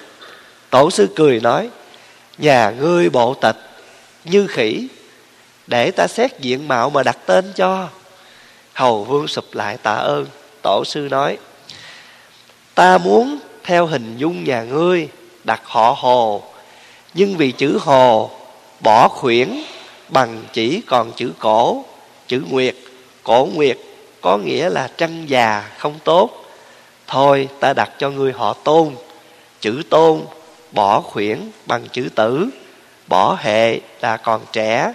[0.69, 1.69] Tổ sư cười nói
[2.37, 3.57] nhà ngươi bộ tịch
[4.25, 4.87] như khỉ
[5.67, 7.89] để ta xét diện mạo mà đặt tên cho.
[8.73, 10.25] Hầu vương sụp lại tạ ơn.
[10.61, 11.37] Tổ sư nói
[12.75, 15.09] ta muốn theo hình dung nhà ngươi
[15.43, 16.43] đặt họ hồ.
[17.13, 18.29] Nhưng vì chữ hồ
[18.79, 19.63] bỏ khuyển
[20.09, 21.85] bằng chỉ còn chữ cổ,
[22.27, 22.75] chữ nguyệt,
[23.23, 23.77] cổ nguyệt
[24.21, 26.45] có nghĩa là trăng già không tốt.
[27.07, 28.95] Thôi ta đặt cho ngươi họ tôn.
[29.59, 30.21] Chữ tôn
[30.71, 32.49] bỏ khuyển bằng chữ tử,
[33.07, 34.93] bỏ hệ là còn trẻ,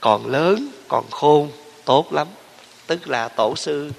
[0.00, 1.50] còn lớn, còn khôn,
[1.84, 2.26] tốt lắm.
[2.86, 3.90] Tức là tổ sư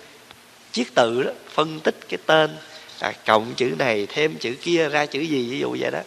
[0.72, 2.58] chiết tự đó, phân tích cái tên
[3.04, 6.00] à, cộng chữ này thêm chữ kia ra chữ gì ví dụ vậy đó.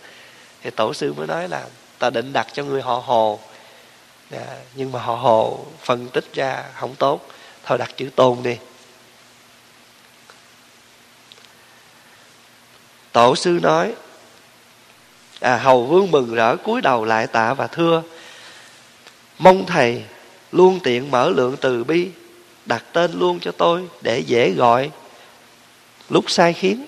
[0.62, 1.66] Thì tổ sư mới nói là
[1.98, 3.40] ta định đặt cho người họ hồ.
[4.30, 7.28] À, nhưng mà họ hồ phân tích ra không tốt.
[7.64, 8.56] Thôi đặt chữ tôn đi.
[13.12, 13.94] Tổ sư nói
[15.40, 18.02] à, hầu vương mừng rỡ cúi đầu lại tạ và thưa.
[19.38, 20.02] Mong thầy
[20.52, 22.08] luôn tiện mở lượng từ bi
[22.66, 24.90] đặt tên luôn cho tôi để dễ gọi
[26.08, 26.86] lúc sai khiến.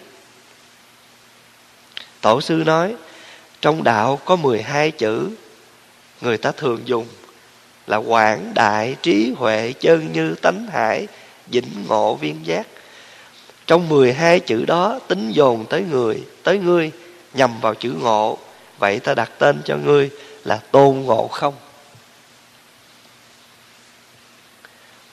[2.21, 2.95] Tổ sư nói,
[3.61, 5.31] trong đạo có 12 chữ,
[6.21, 7.07] người ta thường dùng
[7.87, 11.07] là quảng đại trí huệ chân như tánh hải,
[11.47, 12.67] vĩnh ngộ viên giác.
[13.67, 16.91] Trong 12 chữ đó tính dồn tới người, tới ngươi,
[17.35, 18.39] nhằm vào chữ ngộ.
[18.79, 20.11] Vậy ta đặt tên cho ngươi
[20.45, 21.55] là tôn ngộ không?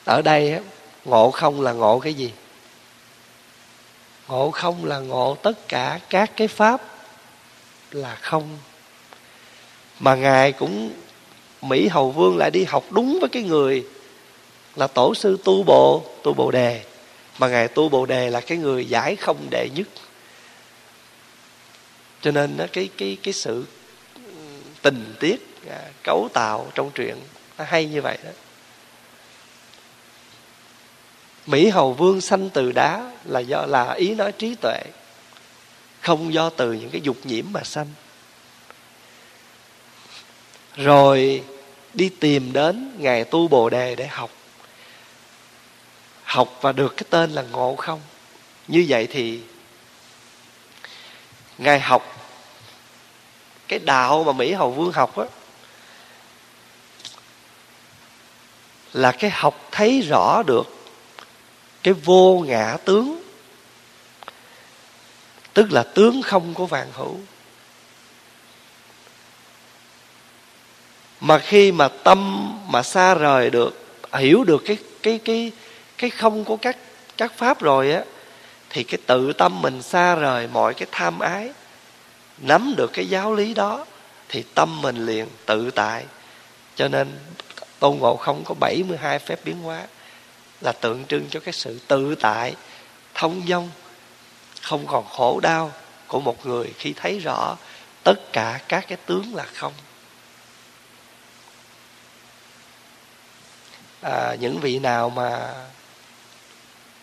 [0.06, 0.60] Ở đây
[1.06, 2.32] ngộ không là ngộ cái gì?
[4.27, 6.81] Ngộ không là ngộ tất cả các cái pháp
[7.91, 8.57] là không.
[9.99, 10.93] Mà ngài cũng,
[11.61, 13.85] mỹ hầu vương lại đi học đúng với cái người
[14.75, 16.83] là tổ sư tu bộ tu bồ đề.
[17.39, 19.88] Mà ngài tu bồ đề là cái người giải không đệ nhất.
[22.21, 23.65] Cho nên cái cái cái sự
[24.15, 24.21] ừ,
[24.81, 27.15] tình tiết à, cấu tạo trong truyện
[27.57, 28.31] nó hay như vậy đó
[31.45, 34.81] mỹ hầu vương sanh từ đá là do, là ý nói trí tuệ,
[36.01, 37.88] không do từ những cái dục nhiễm mà sanh.
[40.75, 41.43] Rồi
[41.93, 44.31] đi tìm đến ngài tu bồ đề để học.
[46.23, 48.01] Học và được cái tên là ngộ không.
[48.67, 49.41] Như vậy thì
[51.58, 52.29] ngài học
[53.67, 55.25] cái đạo mà mỹ hầu vương học á,
[58.93, 60.74] là cái học thấy rõ được
[61.86, 63.21] cái vô ngã tướng.
[65.54, 67.17] Tức là tướng không của vạn hữu.
[71.20, 75.51] Mà khi mà tâm mà xa rời được, hiểu được cái cái cái
[75.97, 76.78] cái không của các
[77.18, 78.03] các pháp rồi á,
[78.70, 81.49] thì cái tự tâm mình xa rời mọi cái tham ái,
[82.38, 83.86] nắm được cái giáo lý đó,
[84.30, 86.05] thì tâm mình liền tự tại.
[86.76, 87.20] Cho nên
[87.80, 89.82] tôn ngộ không có 72 phép biến hóa
[90.66, 92.55] là tượng trưng cho cái sự tự tại
[93.13, 93.70] thông dong
[94.61, 95.72] không còn khổ đau
[96.07, 97.57] của một người khi thấy rõ
[98.03, 99.74] tất cả các cái tướng là không.
[104.01, 105.53] À, những vị nào mà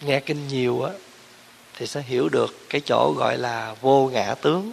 [0.01, 0.93] nghe kinh nhiều á
[1.77, 4.73] thì sẽ hiểu được cái chỗ gọi là vô ngã tướng.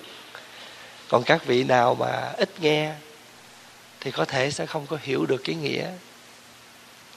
[1.09, 2.93] Còn các vị nào mà ít nghe
[3.99, 5.89] thì có thể sẽ không có hiểu được cái nghĩa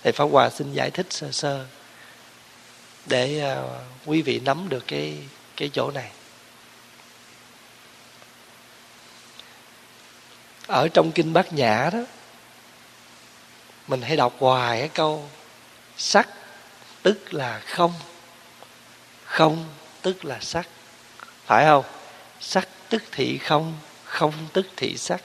[0.03, 1.67] thầy pháp hòa xin giải thích sơ sơ
[3.07, 5.19] để uh, quý vị nắm được cái
[5.57, 6.11] cái chỗ này.
[10.67, 11.99] Ở trong kinh bát nhã đó
[13.89, 15.29] mình hay đọc hoài cái câu
[15.97, 16.29] sắc
[17.03, 17.93] tức là không
[19.25, 19.69] không
[20.03, 20.69] tức là sắc.
[21.47, 21.85] Phải không?
[22.41, 25.23] Sắc tức thị không không tức thị sắc.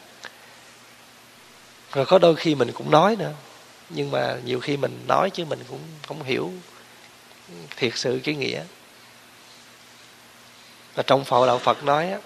[1.94, 3.34] Rồi có đôi khi mình cũng nói nữa
[3.90, 6.52] nhưng mà nhiều khi mình nói chứ mình cũng không hiểu
[7.78, 8.64] thiệt sự cái nghĩa.
[10.96, 12.20] Và trong phổ đạo phật nói á,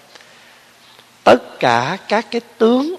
[1.24, 2.96] tất cả các cái tướng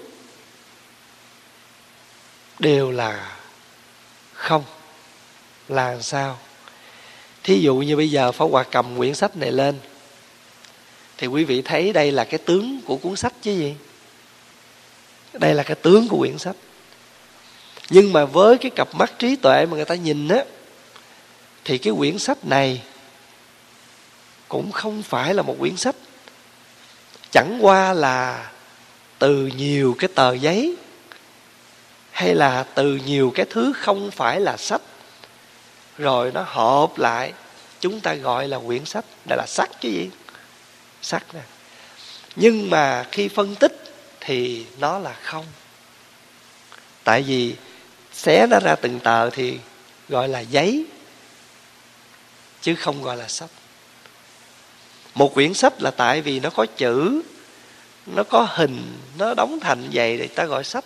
[2.58, 3.36] đều là
[4.32, 4.64] không,
[5.68, 6.38] là làm sao?
[7.42, 9.78] Thí dụ như bây giờ phó hòa cầm quyển sách này lên,
[11.16, 13.74] thì quý vị thấy đây là cái tướng của cuốn sách chứ gì?
[15.32, 16.56] Đây là cái tướng của quyển sách
[17.90, 20.44] nhưng mà với cái cặp mắt trí tuệ mà người ta nhìn á,
[21.64, 22.82] thì cái quyển sách này
[24.48, 25.96] cũng không phải là một quyển sách.
[27.30, 28.50] Chẳng qua là
[29.18, 30.76] từ nhiều cái tờ giấy
[32.10, 34.82] hay là từ nhiều cái thứ không phải là sách.
[35.98, 37.32] Rồi nó hợp lại,
[37.80, 39.04] chúng ta gọi là quyển sách.
[39.28, 40.10] Đây là sách chứ gì?
[41.02, 41.40] Sách nè.
[42.36, 43.84] Nhưng mà khi phân tích
[44.20, 45.44] thì nó là không.
[47.04, 47.54] Tại vì
[48.14, 49.58] xé nó ra từng tờ thì
[50.08, 50.84] gọi là giấy,
[52.62, 53.50] chứ không gọi là sách.
[55.14, 57.22] Một quyển sách là tại vì nó có chữ,
[58.06, 60.84] nó có hình, nó đóng thành vậy thì ta gọi sách.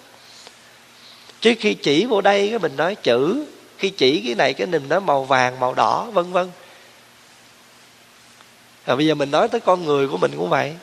[1.41, 3.47] Chứ khi chỉ vô đây cái mình nói chữ,
[3.79, 6.51] khi chỉ cái này cái mình nói màu vàng, màu đỏ, vân vân.
[8.87, 10.77] Rồi bây giờ mình nói tới con người của mình cũng vậy.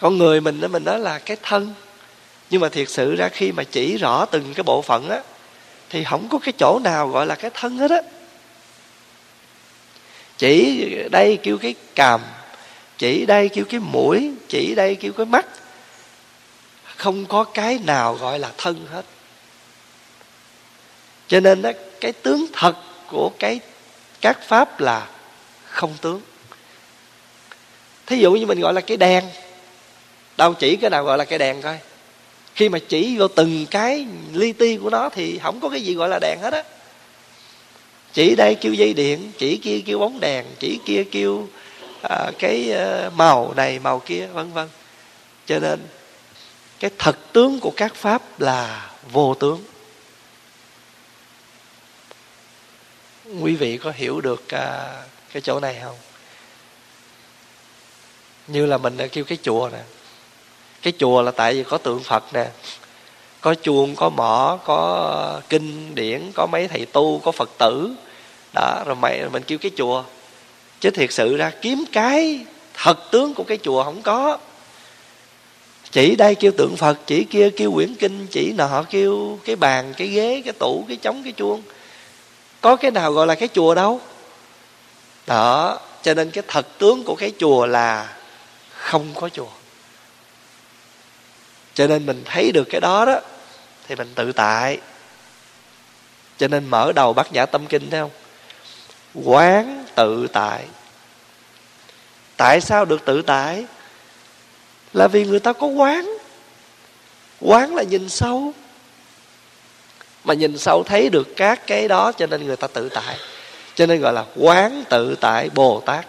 [0.00, 1.74] Con người mình mình nói là cái thân
[2.50, 5.20] nhưng mà thiệt sự ra khi mà chỉ rõ từng cái bộ phận á,
[5.90, 8.02] thì không có cái chỗ nào gọi là cái thân hết á.
[10.38, 12.20] Chỉ đây kêu cái càm,
[12.98, 15.46] chỉ đây kêu cái mũi, chỉ đây kêu cái mắt.
[16.96, 19.04] Không có cái nào gọi là thân hết.
[21.28, 21.70] Cho nên đó
[22.00, 22.76] cái tướng thật
[23.06, 23.60] của cái,
[24.20, 25.06] các pháp là
[25.64, 26.20] không tướng.
[28.06, 29.24] Thí dụ như mình gọi là cái đèn,
[30.36, 31.78] đâu chỉ cái nào gọi là cái đèn coi
[32.56, 35.94] khi mà chỉ vô từng cái li ti của nó thì không có cái gì
[35.94, 36.62] gọi là đèn hết á.
[38.12, 41.48] Chỉ đây kêu dây điện chỉ kia kêu bóng đèn chỉ kia kêu
[42.02, 44.68] à, cái ờ, màu này màu kia vân vân.
[45.46, 45.80] Cho nên
[46.80, 49.64] cái thật tướng của các pháp là vô tướng.
[53.40, 54.94] Quý vị có hiểu được à,
[55.32, 55.96] cái chỗ này không?
[58.46, 59.95] Như là mình đã kêu cái chùa nè
[60.82, 62.46] cái chùa là tại vì có tượng phật nè,
[63.40, 67.90] có chuông, có mỏ, có kinh điển, có mấy thầy tu, có phật tử.
[68.54, 70.04] Đó, rồi mày, mình kêu cái chùa.
[70.80, 72.40] Chứ thiệt sự ra kiếm cái
[72.74, 74.38] thật tướng của cái chùa không có.
[75.90, 79.94] Chỉ đây kêu tượng phật, chỉ kia kêu quyển kinh, chỉ nọ kêu cái bàn,
[79.96, 81.62] cái ghế, cái tủ, cái trống, cái chuông.
[82.60, 84.00] Có cái nào gọi là cái chùa đâu?
[85.26, 88.16] Đó, cho nên cái thật tướng của cái chùa là
[88.70, 89.48] không có chùa
[91.76, 93.20] cho nên mình thấy được cái đó đó,
[93.88, 94.78] thì mình tự tại.
[96.38, 98.10] Cho nên mở đầu bát nhã tâm kinh, thấy không?
[99.24, 100.64] Quán tự tại.
[102.36, 103.64] Tại sao được tự tại?
[104.92, 106.16] Là vì người ta có quán.
[107.40, 108.52] Quán là nhìn sâu.
[110.24, 113.16] Mà nhìn sâu thấy được các cái đó, cho nên người ta tự tại.
[113.74, 116.06] Cho nên gọi là quán tự tại bồ tát.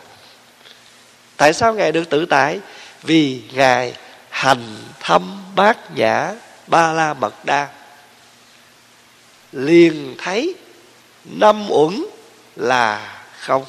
[1.37, 2.59] Tại sao ngài được tự tại?
[3.03, 3.93] Vì ngài
[4.37, 6.33] hành thâm bát nhã
[6.67, 7.67] ba la mật đa.
[9.51, 10.55] Liền thấy
[11.25, 12.05] năm uẩn
[12.55, 13.65] là không.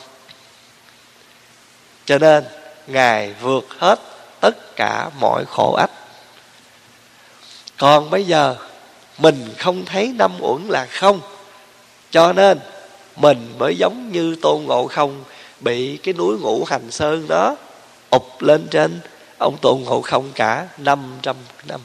[2.05, 2.45] Cho nên
[2.87, 4.01] ngài vượt hết
[4.41, 5.91] tất cả mọi khổ ách.
[7.77, 8.57] Còn bây giờ,
[9.19, 11.21] mình không thấy năm uẩn là không.
[12.11, 12.59] Cho nên
[13.17, 15.25] mình mới giống như tôn ngộ không
[15.61, 17.57] bị cái núi ngũ hành sơn đó
[18.11, 19.01] ụp lên trên
[19.39, 21.81] ông tụng ngộ không cả 500 năm.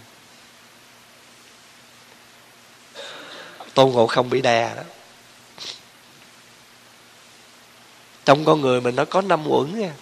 [3.74, 4.84] Tôn ngộ không bị đè đó.
[8.26, 9.94] Trong con người mình nó có năm uẩn nha.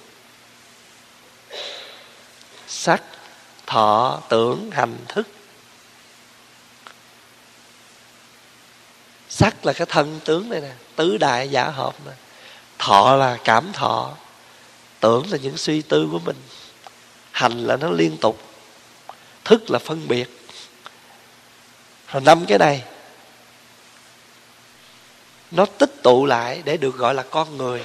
[2.68, 3.04] Sắc,
[3.68, 5.28] thọ, tưởng, hành, thức.
[9.30, 12.12] Sắc là cái thân tướng này nè, tứ đại giả hợp nè
[12.82, 14.12] thọ là cảm thọ,
[15.00, 16.36] tưởng là những suy tư của mình
[17.42, 18.42] hành là nó liên tục,
[19.44, 20.30] thức là phân biệt.
[22.12, 22.84] Rồi năm cái này,
[25.52, 27.84] nó tích tụ lại để được gọi là con người.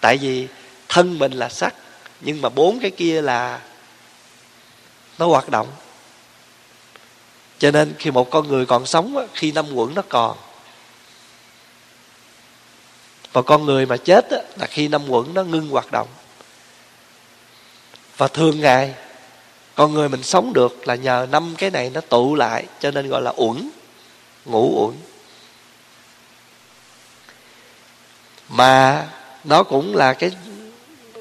[0.00, 0.48] Tại vì
[0.88, 1.74] thân mình là sắc,
[2.20, 3.60] nhưng mà bốn cái kia là
[5.18, 5.68] nó hoạt động.
[7.58, 10.36] Cho nên khi một con người còn sống khi năm quẩn nó còn.
[13.32, 16.08] Và con người mà chết là khi năm quẩn nó ngưng hoạt động
[18.22, 18.94] và thường ngày,
[19.74, 23.08] con người mình sống được là nhờ năm cái này nó tụ lại, cho nên
[23.08, 23.70] gọi là uẩn
[24.44, 24.96] ngủ uẩn.
[28.48, 29.08] Mà
[29.44, 30.30] nó cũng là cái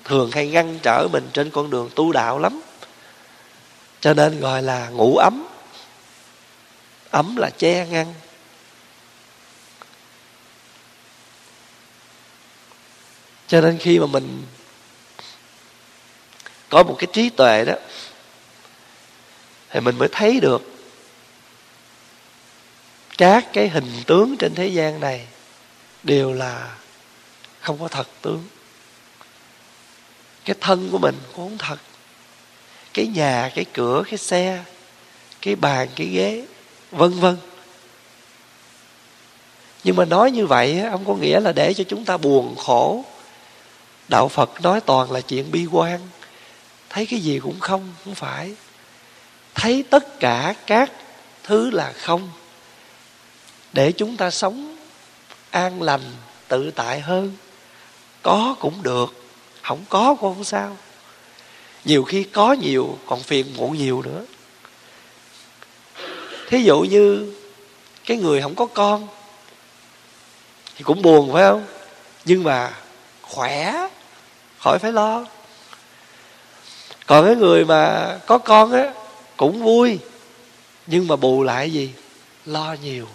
[0.06, 2.62] thường hay ngăn trở mình trên con đường tu đạo lắm.
[4.02, 5.48] Cho nên gọi là ngủ ấm.
[7.12, 8.14] Ấm là che ngăn.
[13.48, 14.44] Cho nên khi mà mình
[16.72, 17.74] có một cái trí tuệ đó,
[19.70, 20.62] thì mình mới thấy được
[23.18, 25.28] các cái hình tướng trên thế gian này
[26.04, 26.76] đều là
[27.60, 28.44] không có thật tướng.
[30.46, 31.78] Cái thân của mình cũng không thật.
[32.94, 34.64] Cái nhà, cái cửa, cái xe,
[35.42, 36.46] cái bàn, cái ghế,
[36.92, 37.38] vân vân.
[39.84, 43.06] Nhưng mà nói như vậy không có nghĩa là để cho chúng ta buồn khổ.
[44.08, 46.00] Đạo phật nói toàn là chuyện bi quan
[46.92, 48.56] thấy cái gì cũng không không phải.
[49.56, 50.92] Thấy tất cả các
[51.44, 52.30] thứ là không.
[53.74, 54.78] Để chúng ta sống
[55.52, 56.02] an lành,
[56.48, 57.36] tự tại hơn.
[58.22, 59.24] Có cũng được,
[59.62, 60.78] không có cũng không sao.
[61.86, 64.26] Nhiều khi có nhiều, còn phiền muộn nhiều nữa.
[66.50, 67.34] Thí dụ như
[68.06, 69.08] cái người không có con,
[70.76, 71.66] thì cũng buồn phải không?
[72.26, 72.74] Nhưng mà
[73.22, 73.88] khỏe,
[74.60, 75.26] khỏi phải lo
[77.08, 78.94] còn cái người mà có con á,
[79.38, 80.00] cũng vui.
[80.88, 81.92] Nhưng mà bù lại gì?
[82.46, 83.08] Lo nhiều.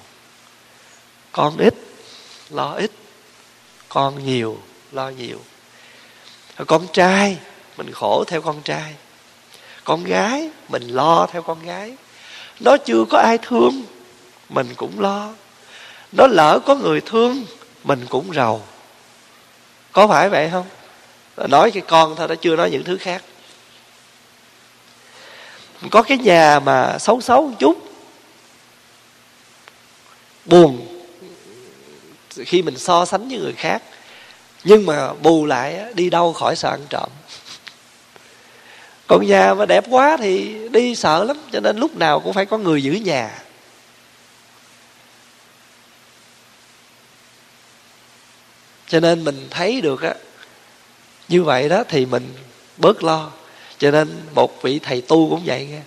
[1.33, 1.75] Con ít,
[2.51, 2.91] lo ít.
[3.89, 4.59] Con nhiều,
[4.93, 5.41] lo nhiều.
[6.67, 7.37] Con trai,
[7.77, 8.95] mình khổ theo con trai.
[9.85, 11.97] Con gái, mình lo theo con gái.
[12.61, 13.83] Nó chưa có ai thương,
[14.49, 15.33] mình cũng lo.
[16.13, 17.45] Nó lỡ có người thương,
[17.85, 18.63] mình cũng rầu.
[19.93, 20.67] Có phải vậy không?
[21.49, 23.23] Nói cái con thôi, nó chưa nói những thứ khác
[25.91, 27.91] có cái nhà mà xấu xấu một chút.
[30.45, 30.87] Buồn.
[32.45, 33.83] Khi mình so sánh với người khác.
[34.65, 37.11] Nhưng mà bù lại đi đâu khỏi sợ ăn trộm.
[39.07, 42.47] Còn nhà mà đẹp quá thì đi sợ lắm, cho nên lúc nào cũng phải
[42.47, 43.43] có người giữ nhà.
[48.89, 50.15] Cho nên mình thấy được á,
[51.29, 52.35] như vậy đó thì mình
[52.77, 53.31] bớt lo
[53.79, 55.81] cho nên một vị thầy tu cũng vậy nghe.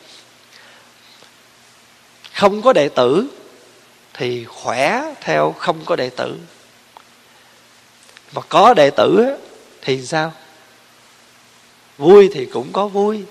[2.34, 3.28] Không có đệ tử
[4.14, 6.38] thì khỏe theo không có đệ tử.
[8.34, 9.38] Mà có đệ tử
[9.82, 10.34] thì sao?
[11.98, 13.24] Vui thì cũng có vui,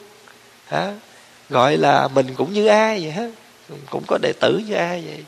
[0.67, 0.95] hả?
[1.49, 3.31] Gọi là mình cũng như ai vậy hết
[3.91, 5.25] cũng có đệ tử như ai vậy?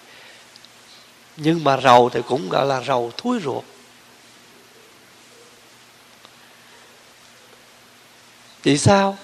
[1.37, 3.64] Nhưng mà rầu thì cũng gọi là rầu thúi ruột.
[8.62, 9.18] Vì sao?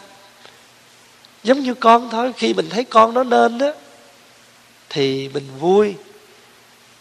[1.43, 3.73] Giống như con thôi, khi mình thấy con nó nên đó
[4.89, 5.95] thì mình vui.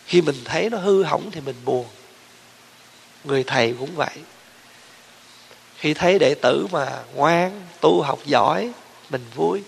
[0.06, 1.86] Khi mình thấy nó hư hỏng thì mình buồn.
[3.24, 4.16] Người thầy cũng vậy.
[5.78, 8.72] Khi thấy đệ tử mà ngoan, tu học giỏi,
[9.10, 9.64] mình vui.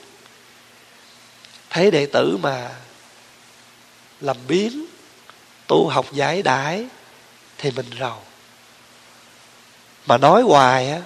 [1.70, 2.72] Thấy đệ tử mà
[4.22, 4.86] làm biến,
[5.68, 6.86] tu học giải đãi,
[7.58, 8.22] thì mình rầu.
[10.06, 11.02] Mà nói hoài á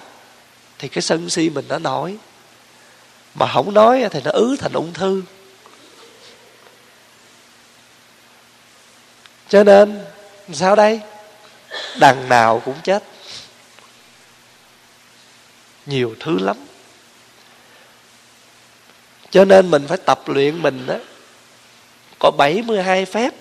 [0.82, 2.18] thì cái sân si mình nó nổi
[3.34, 5.22] mà không nói thì nó ứ thành ung thư.
[9.48, 10.04] Cho nên,
[10.52, 11.00] sao đây?
[12.00, 13.02] Đằng nào cũng chết.
[15.86, 16.56] Nhiều thứ lắm.
[19.30, 20.96] Cho nên mình phải tập luyện mình đó
[22.18, 23.34] có 72 phép.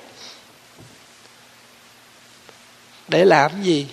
[3.08, 3.88] Để làm gì?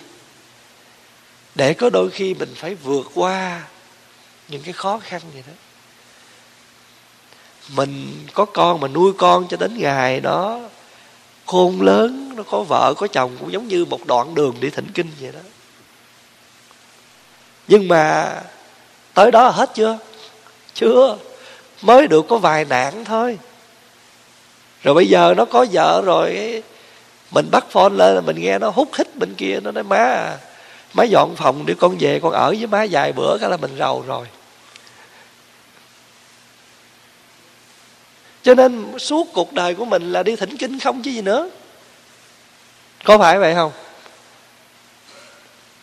[1.55, 3.61] Để có đôi khi mình phải vượt qua
[4.47, 5.53] những cái khó khăn vậy đó.
[7.75, 10.59] Mình có con mà nuôi con cho đến ngày đó
[11.45, 14.87] khôn lớn nó có vợ có chồng cũng giống như một đoạn đường đi thỉnh
[14.93, 15.39] kinh vậy đó.
[17.67, 18.33] Nhưng mà
[19.13, 19.97] tới đó hết chưa?
[20.73, 21.17] Chưa.
[21.81, 23.37] Mới được có vài nạn thôi.
[24.83, 26.63] Rồi bây giờ nó có vợ rồi
[27.31, 29.97] mình bắt phone lên là mình nghe nó hút hít bên kia nó nói má
[29.97, 30.37] à,
[30.93, 33.75] má dọn phòng để con về, con ở với má vài bữa cái là mình
[33.79, 34.27] rầu rồi.
[38.41, 41.49] Cho nên suốt cuộc đời của mình là đi thỉnh kinh không chứ gì nữa.
[43.03, 43.71] Có phải vậy không?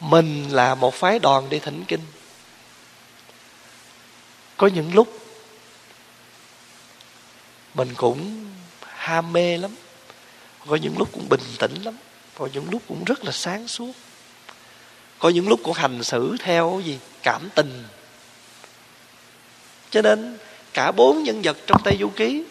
[0.00, 2.00] Mình là một phái đoàn đi thỉnh kinh.
[4.56, 5.20] Có những lúc
[7.74, 8.46] mình cũng
[8.82, 9.70] ham mê lắm.
[10.66, 11.96] Có những lúc cũng bình tĩnh lắm.
[12.38, 13.92] Có những lúc cũng rất là sáng suốt
[15.18, 16.98] có những lúc cũng hành xử theo gì?
[17.22, 17.84] Cảm tình.
[19.90, 20.38] Cho nên,
[20.72, 22.44] cả bốn nhân vật trong tây du ký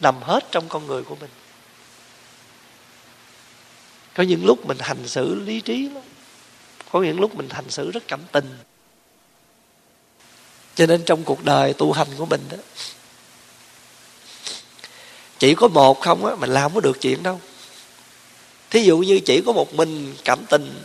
[0.00, 1.30] nằm hết trong con người của mình.
[4.14, 6.02] Có những lúc mình hành xử lý trí lắm.
[6.92, 8.58] Có những lúc mình hành xử rất cảm tình.
[10.74, 12.56] Cho nên trong cuộc đời tu hành của mình đó,
[15.38, 17.40] chỉ có một không á, mình làm không có được chuyện đâu.
[18.70, 20.82] Thí dụ như chỉ có một mình cảm tình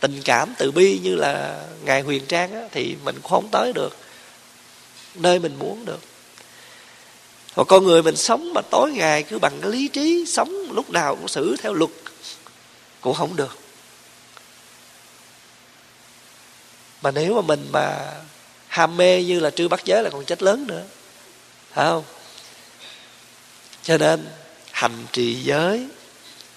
[0.00, 3.72] tình cảm từ bi như là ngài huyền trang á, thì mình cũng không tới
[3.72, 3.96] được
[5.14, 6.00] nơi mình muốn được.
[7.54, 10.90] Và con người mình sống mà tối ngày cứ bằng cái lý trí sống lúc
[10.90, 11.90] nào cũng xử theo luật
[13.00, 13.58] cũng không được.
[17.02, 18.14] Mà nếu mà mình mà
[18.68, 20.82] ham mê như là trư bắt giới là còn chết lớn nữa
[21.72, 22.04] phải không?
[23.82, 24.26] Cho nên
[24.70, 25.86] hành trì giới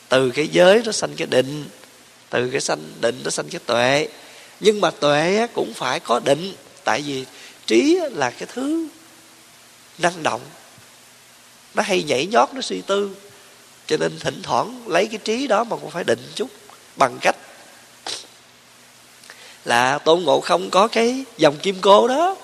[0.10, 1.68] từ cái giới nó sanh cái định
[2.34, 4.08] từ cái sanh định nó sanh cái tuệ.
[4.60, 6.54] Nhưng mà tuệ cũng phải có định.
[6.84, 7.26] Tại vì
[7.66, 8.88] trí là cái thứ
[9.98, 10.42] năng động.
[11.74, 13.10] Nó hay nhảy nhót, nó suy tư.
[13.88, 16.50] Cho nên thỉnh thoảng lấy cái trí đó mà cũng phải định chút
[16.96, 17.36] bằng cách
[19.66, 22.36] là tôn ngộ không có cái dòng kim cô đó.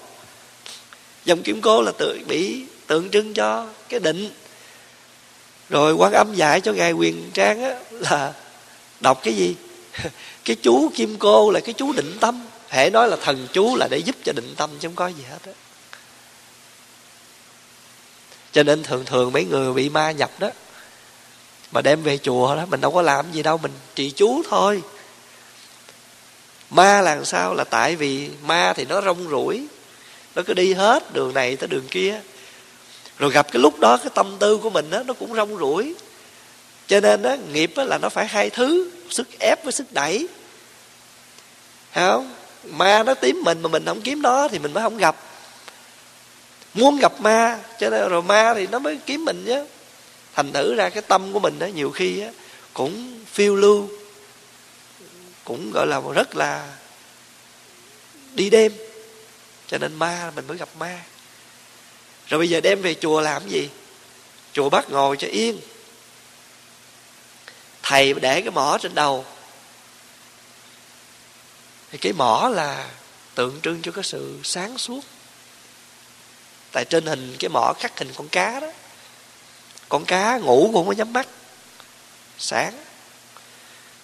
[1.25, 4.29] Dòng kim cô là tự bị tượng trưng cho cái định.
[5.69, 8.33] Rồi quan âm dạy cho ngài quyền trang á, là
[8.99, 9.55] đọc cái gì?
[10.45, 12.45] cái chú kim cô là cái chú định tâm.
[12.69, 15.23] Hệ nói là thần chú là để giúp cho định tâm chứ không có gì
[15.29, 15.51] hết á.
[18.51, 20.49] Cho nên thường thường mấy người bị ma nhập đó
[21.71, 24.81] mà đem về chùa đó mình đâu có làm gì đâu mình trì chú thôi.
[26.69, 29.67] Ma là làm sao là tại vì ma thì nó rong rủi
[30.35, 32.21] nó cứ đi hết đường này tới đường kia.
[33.17, 35.95] Rồi gặp cái lúc đó cái tâm tư của mình đó, nó cũng rong rủi
[36.89, 40.27] cho nên đó, nghiệp đó là nó phải hai thứ sức ép với sức đẩy.
[41.93, 42.33] Thấy không?
[42.63, 45.15] Ma nó tím mình mà mình không kiếm nó thì mình mới không gặp.
[46.73, 49.65] Muốn gặp ma cho nên rồi ma thì nó mới kiếm mình chứ
[50.35, 52.29] thành thử ra cái tâm của mình đó nhiều khi á,
[52.73, 53.89] cũng phiêu lưu
[55.43, 56.77] cũng gọi là rất là
[58.33, 58.71] đi đêm.
[59.67, 60.99] Cho nên ma mình mới gặp ma.
[62.27, 63.69] Rồi bây giờ đem về chùa làm gì?
[64.53, 65.59] Chùa bắt ngồi cho yên
[67.89, 69.25] thầy để cái mỏ trên đầu.
[71.91, 72.89] Thì cái mỏ là
[73.35, 75.01] tượng trưng cho cái sự sáng suốt.
[76.71, 78.67] Tại trên hình cái mỏ khắc hình con cá đó.
[79.89, 81.27] Con cá ngủ cũng không có nhắm mắt.
[82.37, 82.73] Sáng.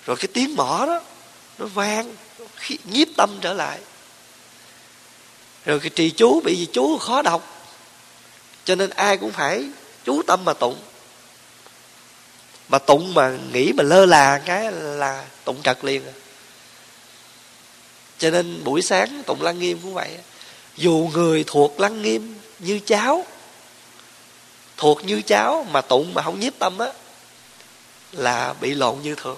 [0.05, 1.01] Rồi cái tiếng mỏ đó,
[1.57, 2.15] nó vang
[2.83, 3.79] nhiếp tâm trở lại.
[5.65, 7.67] Rồi cái trì chú bị gì chú khó đọc.
[8.63, 9.65] Cho nên ai cũng phải
[10.05, 10.81] chú tâm mà tụng
[12.70, 16.13] mà tụng mà nghĩ mà lơ là, cái là tụng trật liền à.
[18.18, 20.09] cho nên buổi sáng tụng lăng nghiêm cũng vậy
[20.78, 23.26] dù người thuộc lăng nghiêm như cháu,
[24.78, 26.88] thuộc như cháu mà tụng mà không nhiếp tâm á,
[28.11, 29.38] là bị lộn như thường.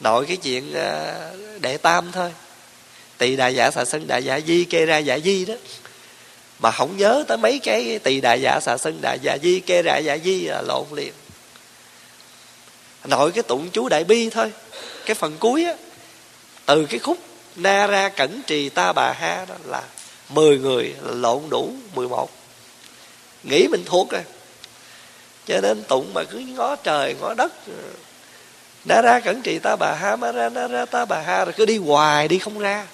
[0.00, 2.32] Nội cái chuyện ờ, đệ tam thôi.
[3.18, 5.54] Tỳ đại giả xà sân đại giả di, kê ra giả di đó
[6.58, 9.82] mà không nhớ tới mấy cái tỳ đà dạ xà sân, đà dạ di, kê
[9.82, 11.12] đà dạ di là lộn liền.
[13.04, 14.52] Nội cái tụng chú đại bi thôi.
[15.06, 15.74] Cái phần cuối á,
[16.66, 17.18] từ cái khúc
[17.56, 19.82] na ra cẩn trì ta bà ha đó là
[20.28, 22.30] mười người lộn đủ mười một.
[23.42, 24.22] Nghĩ mình thuộc rồi.
[25.46, 27.52] Cho nên tụng mà cứ ngó trời, ngó đất.
[28.84, 31.54] Na ra cẩn trì ta bà ha, ma ra na ra ta bà ha, rồi
[31.56, 32.86] cứ đi hoài, đi không ra.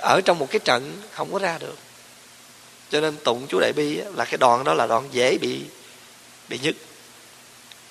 [0.00, 1.76] Ở trong một cái trận không có ra được
[2.90, 5.60] cho nên tụng chú đại bi là cái đoạn đó là đoạn dễ bị
[6.48, 6.74] bị nhất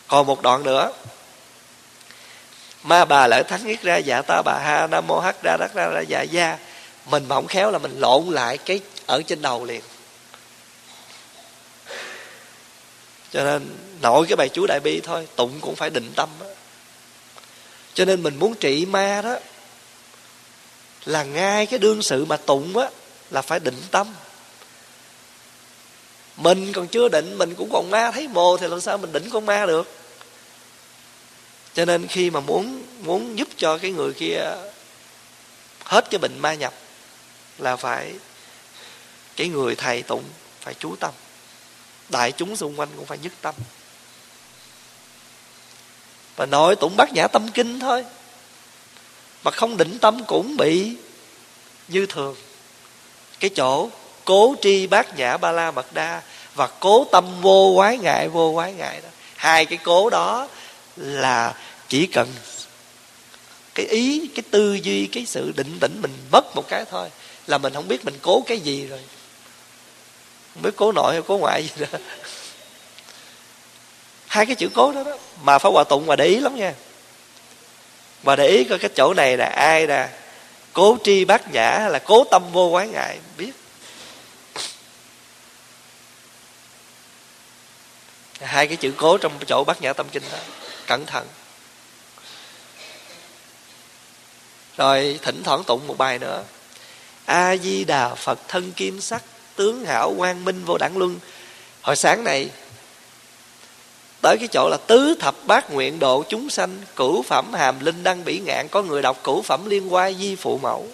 [0.08, 0.92] còn một đoạn nữa.
[2.84, 5.72] Ma bà lợi thắng nhất ra dạ ta bà ha, nam mô hắc ra đắc
[5.74, 6.58] ra ra dạ gia.
[7.06, 9.82] Mình mà không khéo là mình lộn lại cái ở trên đầu liền.
[13.32, 16.46] Cho nên nội cái bài chú đại bi thôi, tụng cũng phải định tâm đó.
[17.94, 19.36] cho nên mình muốn trị ma đó,
[21.06, 22.90] là ngay cái đương sự mà tụng á,
[23.32, 24.08] là phải định tâm
[26.38, 29.30] mình còn chưa định, mình cũng còn ma, thấy mồ thì làm sao mình định
[29.30, 29.96] con ma được?
[31.74, 34.40] Cho nên khi mà muốn muốn giúp cho cái người kia
[35.84, 36.74] hết cái bệnh ma nhập
[37.58, 38.14] là phải,
[39.36, 40.24] cái người thầy tụng
[40.62, 41.14] phải chú tâm.
[42.10, 43.56] Đại chúng xung quanh cũng phải nhất tâm.
[46.36, 48.06] Và nội tụng bát nhã tâm kinh thôi.
[49.44, 50.96] Mà không định tâm cũng bị
[51.88, 52.36] như thường
[53.40, 53.90] cái chỗ
[54.26, 56.22] cố tri bát nhã ba la mật đa
[56.56, 59.10] và cố tâm vô quái ngại, vô quái ngại đó.
[59.36, 60.48] Hai cái cố đó
[60.96, 61.54] là
[61.88, 62.28] chỉ cần
[63.76, 67.10] cái ý, cái tư duy, cái sự định tĩnh mình mất một cái thôi
[67.48, 69.00] là mình không biết mình cố cái gì rồi.
[70.54, 72.00] Không biết cố nội hay cố ngoại gì đó.
[74.28, 76.74] Hai cái chữ cố đó đó, mà phải hòa tụng và để ý lắm nha.
[78.24, 80.08] Và để ý coi cái chỗ này là ai nè,
[80.74, 83.52] cố tri bát nhã hay là cố tâm vô quái ngại, biết
[88.42, 90.38] hai cái chữ cố trong chỗ bát nhã tâm kinh đó.
[90.88, 91.28] Cẩn thận.
[94.78, 96.44] Rồi thỉnh thoảng tụng một bài nữa.
[97.26, 99.24] A di đà phật thân kim sắc,
[99.56, 101.20] tướng hảo quang minh vô đẳng luân.
[101.82, 102.50] Hồi sáng này,
[104.22, 108.04] tới cái chỗ là tứ thập bát nguyện độ chúng sanh, cửu phẩm hàm linh
[108.04, 110.88] đăng bỉ ngạn, có người đọc cửu phẩm liên quan di phụ mẫu.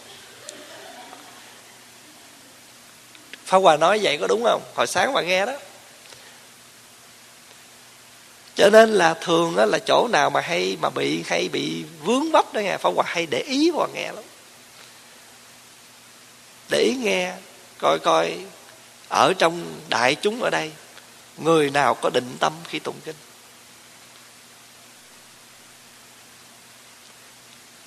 [3.46, 4.62] Pháp Hòa nói vậy có đúng không?
[4.76, 5.54] Hồi sáng Hòa nghe đó.
[8.56, 12.32] Cho nên là thường đó là chỗ nào mà hay, mà bị, hay bị vướng
[12.32, 14.24] vấp đó nghe phong Hòa hay để ý vào nghe lắm.
[16.70, 17.34] Để ý nghe,
[17.78, 18.38] Coi coi,
[19.10, 20.72] Ở trong đại chúng ở đây,
[21.38, 23.16] người nào có định tâm khi tụng kinh?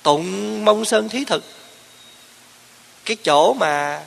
[0.03, 1.45] Tụng mông sơn thí thực.
[3.05, 4.03] Cái chỗ mà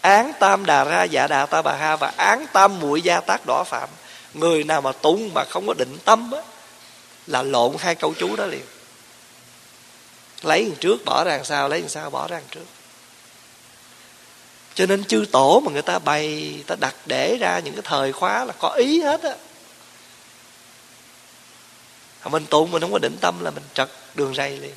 [0.00, 3.46] án tam đà ra dạ đà ta bà ha và án tam muội gia tác
[3.46, 3.88] đỏ phạm
[4.36, 6.42] người nào mà tụng mà không có định tâm á,
[7.26, 8.64] là lộn hai câu chú đó liền.
[10.42, 12.64] Lấy đằng trước bỏ ra đằng sau, lấy đằng sau bỏ ra đằng trước.
[14.74, 18.12] Cho nên chư tổ mà người ta bày, ta đặt để ra những cái thời
[18.12, 19.34] khóa là có ý hết á.
[22.24, 24.74] Mình tụng mình không có định tâm là mình trật đường ray liền.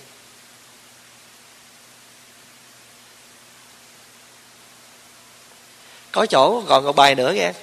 [6.11, 7.53] Có chỗ còn một bài nữa nghe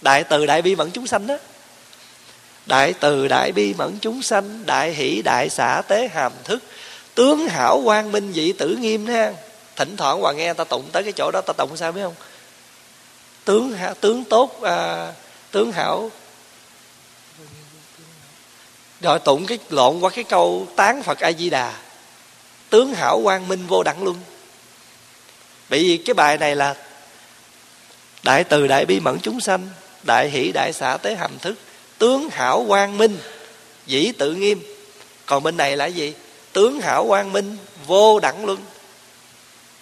[0.00, 1.36] đại từ đại bi mẫn chúng sanh đó.
[2.66, 6.62] Đại từ đại bi mẫn chúng sanh đại hỷ đại xã tế hàm thức.
[7.14, 9.32] Tướng hảo quang minh dị tử nghiêm ha.
[9.76, 12.14] Thỉnh thoảng hoàng nghe ta tụng tới cái chỗ đó ta tụng sao biết không?
[13.44, 15.12] Tướng tướng tốt à,
[15.50, 16.10] tướng hảo.
[19.00, 21.74] Rồi tụng cái lộn qua cái câu tán phật a di đà
[22.70, 24.16] tướng hảo quang minh vô đẳng luân.
[25.68, 26.74] Bởi vì cái bài này là
[28.22, 29.68] đại từ đại bi mẫn chúng sanh
[30.02, 31.54] đại hỷ đại xã tế hàm thức,
[31.98, 33.18] tướng hảo quang minh,
[33.86, 34.62] dĩ tự nghiêm.
[35.26, 36.14] Còn bên này là gì?
[36.52, 38.58] Tướng hảo quang minh, vô đẳng luân.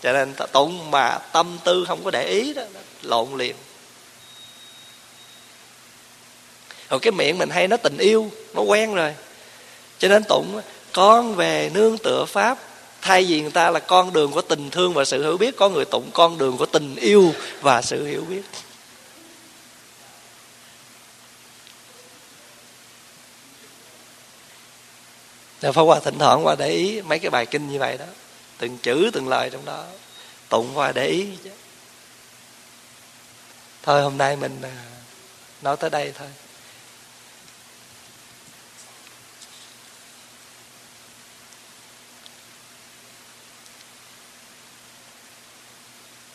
[0.02, 2.62] Cho nên tụng mà tâm tư không có để ý đó,
[3.02, 3.56] lộn liền.
[6.90, 9.14] Rồi cái miệng mình hay nó tình yêu, nó quen rồi.
[9.98, 10.60] Cho nên tụng,
[10.92, 12.58] con về nương tựa pháp,
[13.02, 15.68] thay vì người ta là con đường của tình thương và sự hiểu biết, có
[15.68, 18.42] người tụng con đường của tình yêu và sự hiểu biết.
[25.62, 28.04] Nên Pháp Hòa thỉnh thoảng qua để ý mấy cái bài kinh như vậy đó.
[28.58, 29.84] Từng chữ, từng lời trong đó.
[30.48, 31.50] Tụng qua để ý chứ.
[33.82, 34.84] Thôi, hôm nay mình à,
[35.62, 36.28] nói tới đây thôi.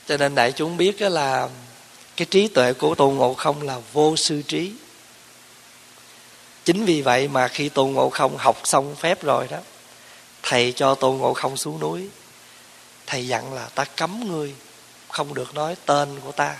[0.07, 1.49] Cho nên đại chúng biết là
[2.17, 4.71] cái trí tuệ của tôn ngộ không là vô sư trí
[6.65, 9.57] chính vì vậy mà khi tôn ngộ không học xong phép rồi đó,
[10.43, 12.09] thầy cho tôn ngộ không xuống núi.
[13.07, 14.55] Thầy dặn là, ta cấm ngươi,
[15.09, 16.57] không được nói tên của ta.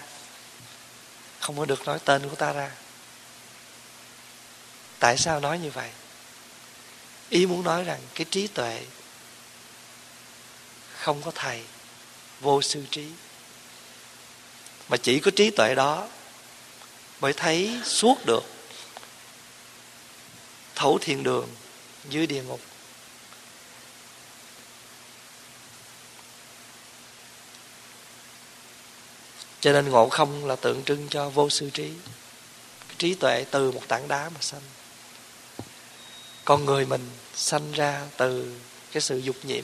[1.40, 2.72] Không có được nói tên của ta ra.
[5.00, 5.90] Tại sao nói như vậy?
[7.30, 8.82] Ý muốn nói rằng cái trí tuệ
[10.98, 11.62] không có thầy,
[12.42, 13.08] vô sư trí.
[14.90, 16.08] Mà chỉ có trí tuệ đó
[17.22, 18.44] mới thấy suốt được
[20.76, 21.48] thấu thiên đường,
[22.10, 22.60] dưới địa ngục.
[29.62, 31.92] Cho nên ngộ không là tượng trưng cho vô sư trí.
[32.98, 34.62] Trí tuệ từ một tảng đá mà sanh.
[36.46, 38.56] Con người mình sanh ra từ
[38.92, 39.64] cái sự dục nhiễm.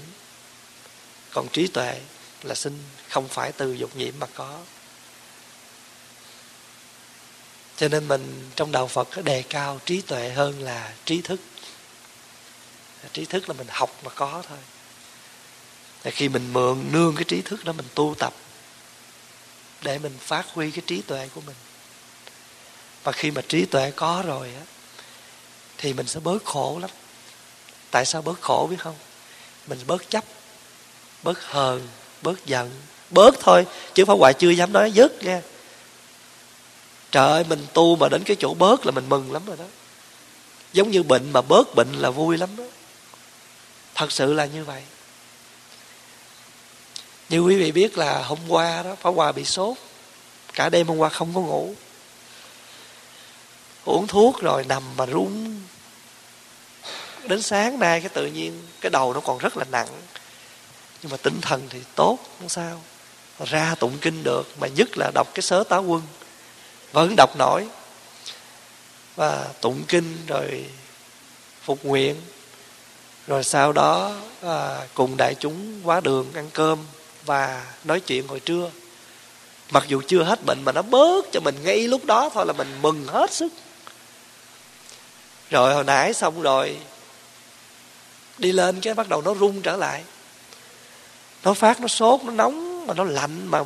[1.34, 2.02] Còn trí tuệ
[2.44, 4.60] là sinh không phải từ dục nhiễm mà có
[7.78, 11.40] cho nên mình trong đạo phật đề cao trí tuệ hơn là trí thức.
[13.14, 14.58] Trí thức là mình học mà có thôi.
[16.04, 18.34] Thì khi mình mượn nương cái trí thức đó, mình tu tập
[19.82, 21.56] để mình phát huy cái trí tuệ của mình.
[23.04, 24.62] Và khi mà trí tuệ có rồi á,
[25.78, 26.90] thì mình sẽ bớt khổ lắm.
[27.92, 28.96] Tại sao bớt khổ biết không?
[29.68, 30.24] Mình bớt chấp,
[31.24, 31.88] bớt hờn,
[32.22, 32.72] bớt giận.
[33.10, 35.42] Bớt thôi, chứ pháp hoại chưa dám nói dứt nha
[37.12, 39.66] trời ơi, mình tu mà đến cái chỗ bớt là mình mừng lắm rồi đó.
[40.74, 42.64] Giống như bệnh mà bớt bệnh là vui lắm đó.
[43.96, 44.84] Thật sự là như vậy.
[47.30, 49.78] Như quý vị biết là hôm qua đó Pháp Hòa bị sốt.
[50.54, 51.76] Cả đêm hôm qua không có ngủ.
[53.86, 55.62] Uống thuốc rồi nằm mà run.
[57.24, 59.88] Đến sáng nay cái tự nhiên Cái đầu nó còn rất là nặng.
[61.02, 62.82] Nhưng mà tinh thần thì tốt, Không sao.
[63.46, 66.02] Ra tụng kinh được, Mà nhất là đọc cái sớ tá quân.
[66.92, 67.68] Vẫn đọc nổi.
[69.16, 70.66] Và tụng kinh rồi
[71.64, 72.16] Phục nguyện.
[73.28, 76.80] Rồi sau đó à, Cùng đại chúng quá đường ăn cơm
[77.26, 78.72] và nói chuyện hồi trưa.
[79.72, 82.54] Mặc dù chưa hết bệnh mà nó bớt cho mình ngay lúc đó thôi là
[82.54, 83.54] mình mừng hết sức.
[85.50, 86.78] Rồi hồi nãy xong rồi
[88.38, 90.04] đi lên cái bắt đầu nó rung trở lại.
[91.44, 93.64] Nó phát nó sốt nó nóng mà nó lạnh mà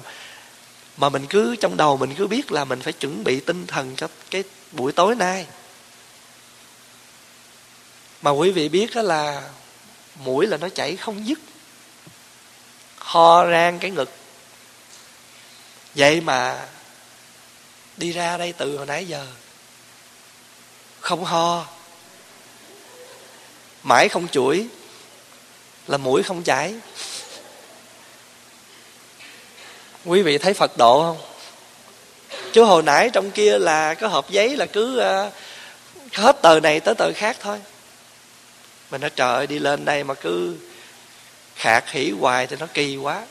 [1.01, 3.95] mà mình cứ trong đầu mình cứ biết là mình phải chuẩn bị tinh thần
[3.95, 5.45] cho cái buổi tối nay.
[8.21, 9.49] Mà quý vị biết đó là
[10.15, 11.39] mũi là nó chảy không dứt.
[12.97, 14.11] Ho rang cái ngực.
[15.95, 16.67] Vậy mà
[17.97, 19.27] đi ra đây từ hồi nãy giờ
[20.99, 21.65] không ho.
[23.83, 24.67] Mãi không chuỗi
[25.87, 26.75] là mũi không chảy
[30.05, 31.17] quý vị thấy phật độ không?
[32.53, 35.33] Chứ hồi nãy trong kia là có hộp giấy là cứ uh,
[36.13, 37.61] hết tờ này tới tờ khác thôi.
[38.91, 40.57] Mình nói trời ơi đi lên đây mà cứ
[41.55, 43.25] khạc hỉ hoài thì nó kỳ quá.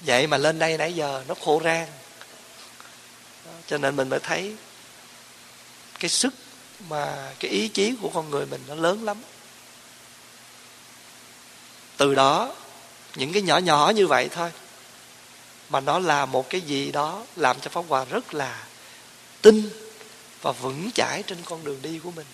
[0.00, 1.86] Vậy mà lên đây nãy giờ nó khô rang.
[3.66, 4.54] Cho nên mình mới thấy
[6.00, 6.34] cái sức
[6.88, 9.16] mà cái ý chí của con người mình nó lớn lắm.
[11.96, 12.54] Từ đó
[13.14, 14.50] những cái nhỏ nhỏ như vậy thôi
[15.70, 18.64] mà nó là một cái gì đó làm cho pháp hòa rất là
[19.42, 19.70] tin
[20.42, 22.26] và vững chãi trên con đường đi của mình.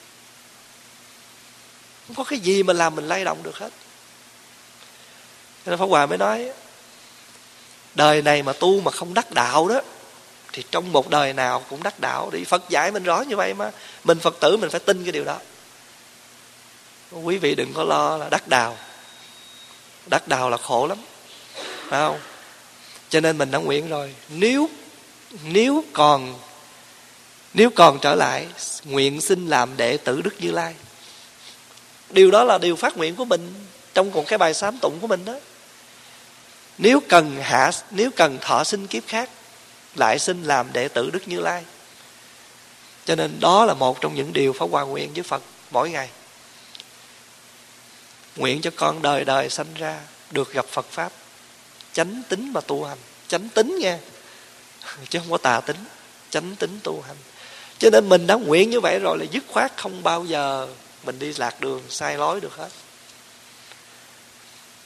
[2.07, 3.71] Không có cái gì mà làm mình lay động được hết.
[5.65, 6.51] Cho nên Pháp Hòa mới nói,
[7.95, 9.81] Đời này mà tu mà không đắc đạo đó,
[10.53, 12.31] Thì trong một đời nào cũng đắc đạo.
[12.33, 13.71] Thì Phật dạy mình rõ như vậy mà,
[14.05, 15.39] Mình Phật tử mình phải tin cái điều đó.
[17.11, 18.77] Quý vị đừng có lo là đắc đạo.
[20.07, 20.99] Đắc đạo là khổ lắm.
[21.89, 22.21] Phải không?
[23.17, 24.15] Cho nên mình đã nguyện rồi.
[24.29, 24.71] Nếu
[25.45, 26.35] Nếu còn
[27.55, 28.47] Nếu còn trở lại,
[28.85, 30.75] Nguyện xin làm đệ tử Đức Như Lai.
[32.11, 33.55] Điều đó là điều phát nguyện của mình
[33.95, 35.35] Trong cùng cái bài sám tụng của mình đó.
[36.79, 39.31] Nếu cần hạ, nếu cần thọ sinh kiếp khác,
[39.95, 41.65] lại xin làm đệ tử đức như lai.
[43.05, 46.09] Cho nên đó là một trong những điều phải hoàn nguyện với phật mỗi ngày.
[48.37, 50.01] Nguyện cho con đời đời sanh ra,
[50.31, 51.13] được gặp phật pháp
[51.97, 52.99] chánh tính mà tu hành.
[53.29, 53.99] Chánh tính nha.
[55.09, 55.77] Chứ không có tà tính.
[56.31, 57.17] Chánh tính tu hành.
[57.79, 60.69] Cho nên mình đã nguyện như vậy rồi là dứt khoát không bao giờ
[61.05, 62.69] mình đi lạc đường, sai lối được hết.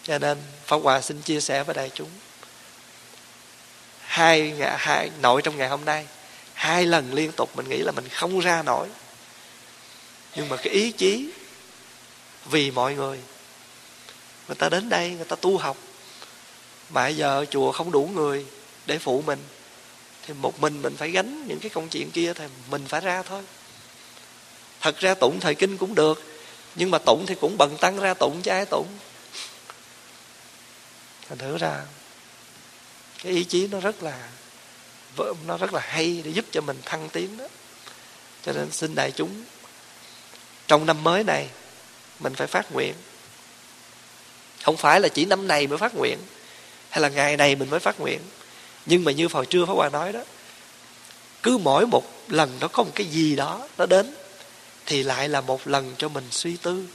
[0.03, 2.09] Cho nên pháp hòa xin chia sẻ với đại chúng.
[4.01, 6.07] Hai hai nội trong ngày hôm nay.
[6.55, 8.89] Hai lần liên tục mình nghĩ là mình không ra nổi.
[10.35, 11.31] Nhưng mà cái ý chí
[12.45, 13.19] vì mọi người.
[14.49, 15.77] Người ta đến đây, người ta tu học
[16.91, 18.47] mà giờ chùa không đủ người
[18.87, 19.39] để phụ mình,
[20.27, 23.23] thì một mình mình phải gánh những cái công chuyện kia thì mình phải ra
[23.23, 23.43] thôi.
[24.81, 26.23] Thật ra tụng thời kinh cũng được,
[26.75, 28.87] nhưng mà tụng thì cũng bận tăng ra tụng chứ ai tụng.
[31.29, 31.81] Thành thử ra,
[33.23, 34.29] cái ý chí nó rất là
[35.47, 37.45] nó rất là hay để giúp cho mình thăng tiến đó.
[38.43, 39.45] Cho nên xin đại chúng,
[40.67, 41.49] trong năm mới này,
[42.21, 42.95] mình phải phát nguyện.
[44.63, 46.19] Không phải là chỉ năm này mới phát nguyện
[46.91, 48.21] hay là ngày này mình mới phát nguyện?
[48.87, 50.21] Nhưng mà như hồi trưa Pháp Hòa nói đó,
[51.43, 54.15] cứ mỗi một lần nó có một cái gì đó nó đến,
[54.87, 56.87] thì lại là một lần cho mình suy tư,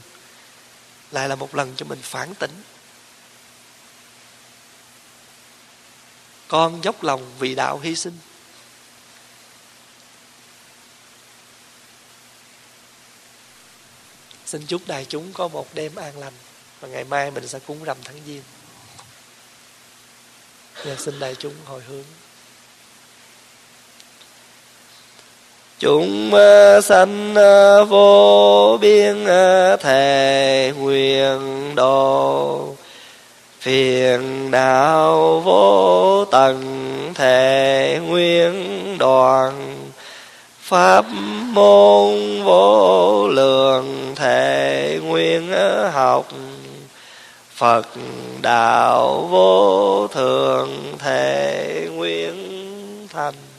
[1.11, 2.63] lại là một lần cho mình phản tỉnh.
[6.47, 8.17] Con dốc lòng vì đạo hy sinh.
[14.45, 16.33] Xin chúc đại chúng có một đêm an lành,
[16.79, 18.43] và ngày mai mình sẽ cúng rằm tháng giêng
[20.83, 22.03] và xin đại chúng hồi hướng.
[25.79, 32.75] Chúng ờ, sanh ờ, vô biên ờ, thề nguyện độ
[33.59, 36.63] phiền não vô tận
[37.15, 39.75] thể nguyên đoàn.
[40.61, 41.05] Pháp
[41.53, 45.53] môn vô lượng thể nguyên
[45.93, 46.27] học
[47.55, 47.87] phật
[48.41, 52.33] đạo vô thường thể nguyên
[53.09, 53.54] thành.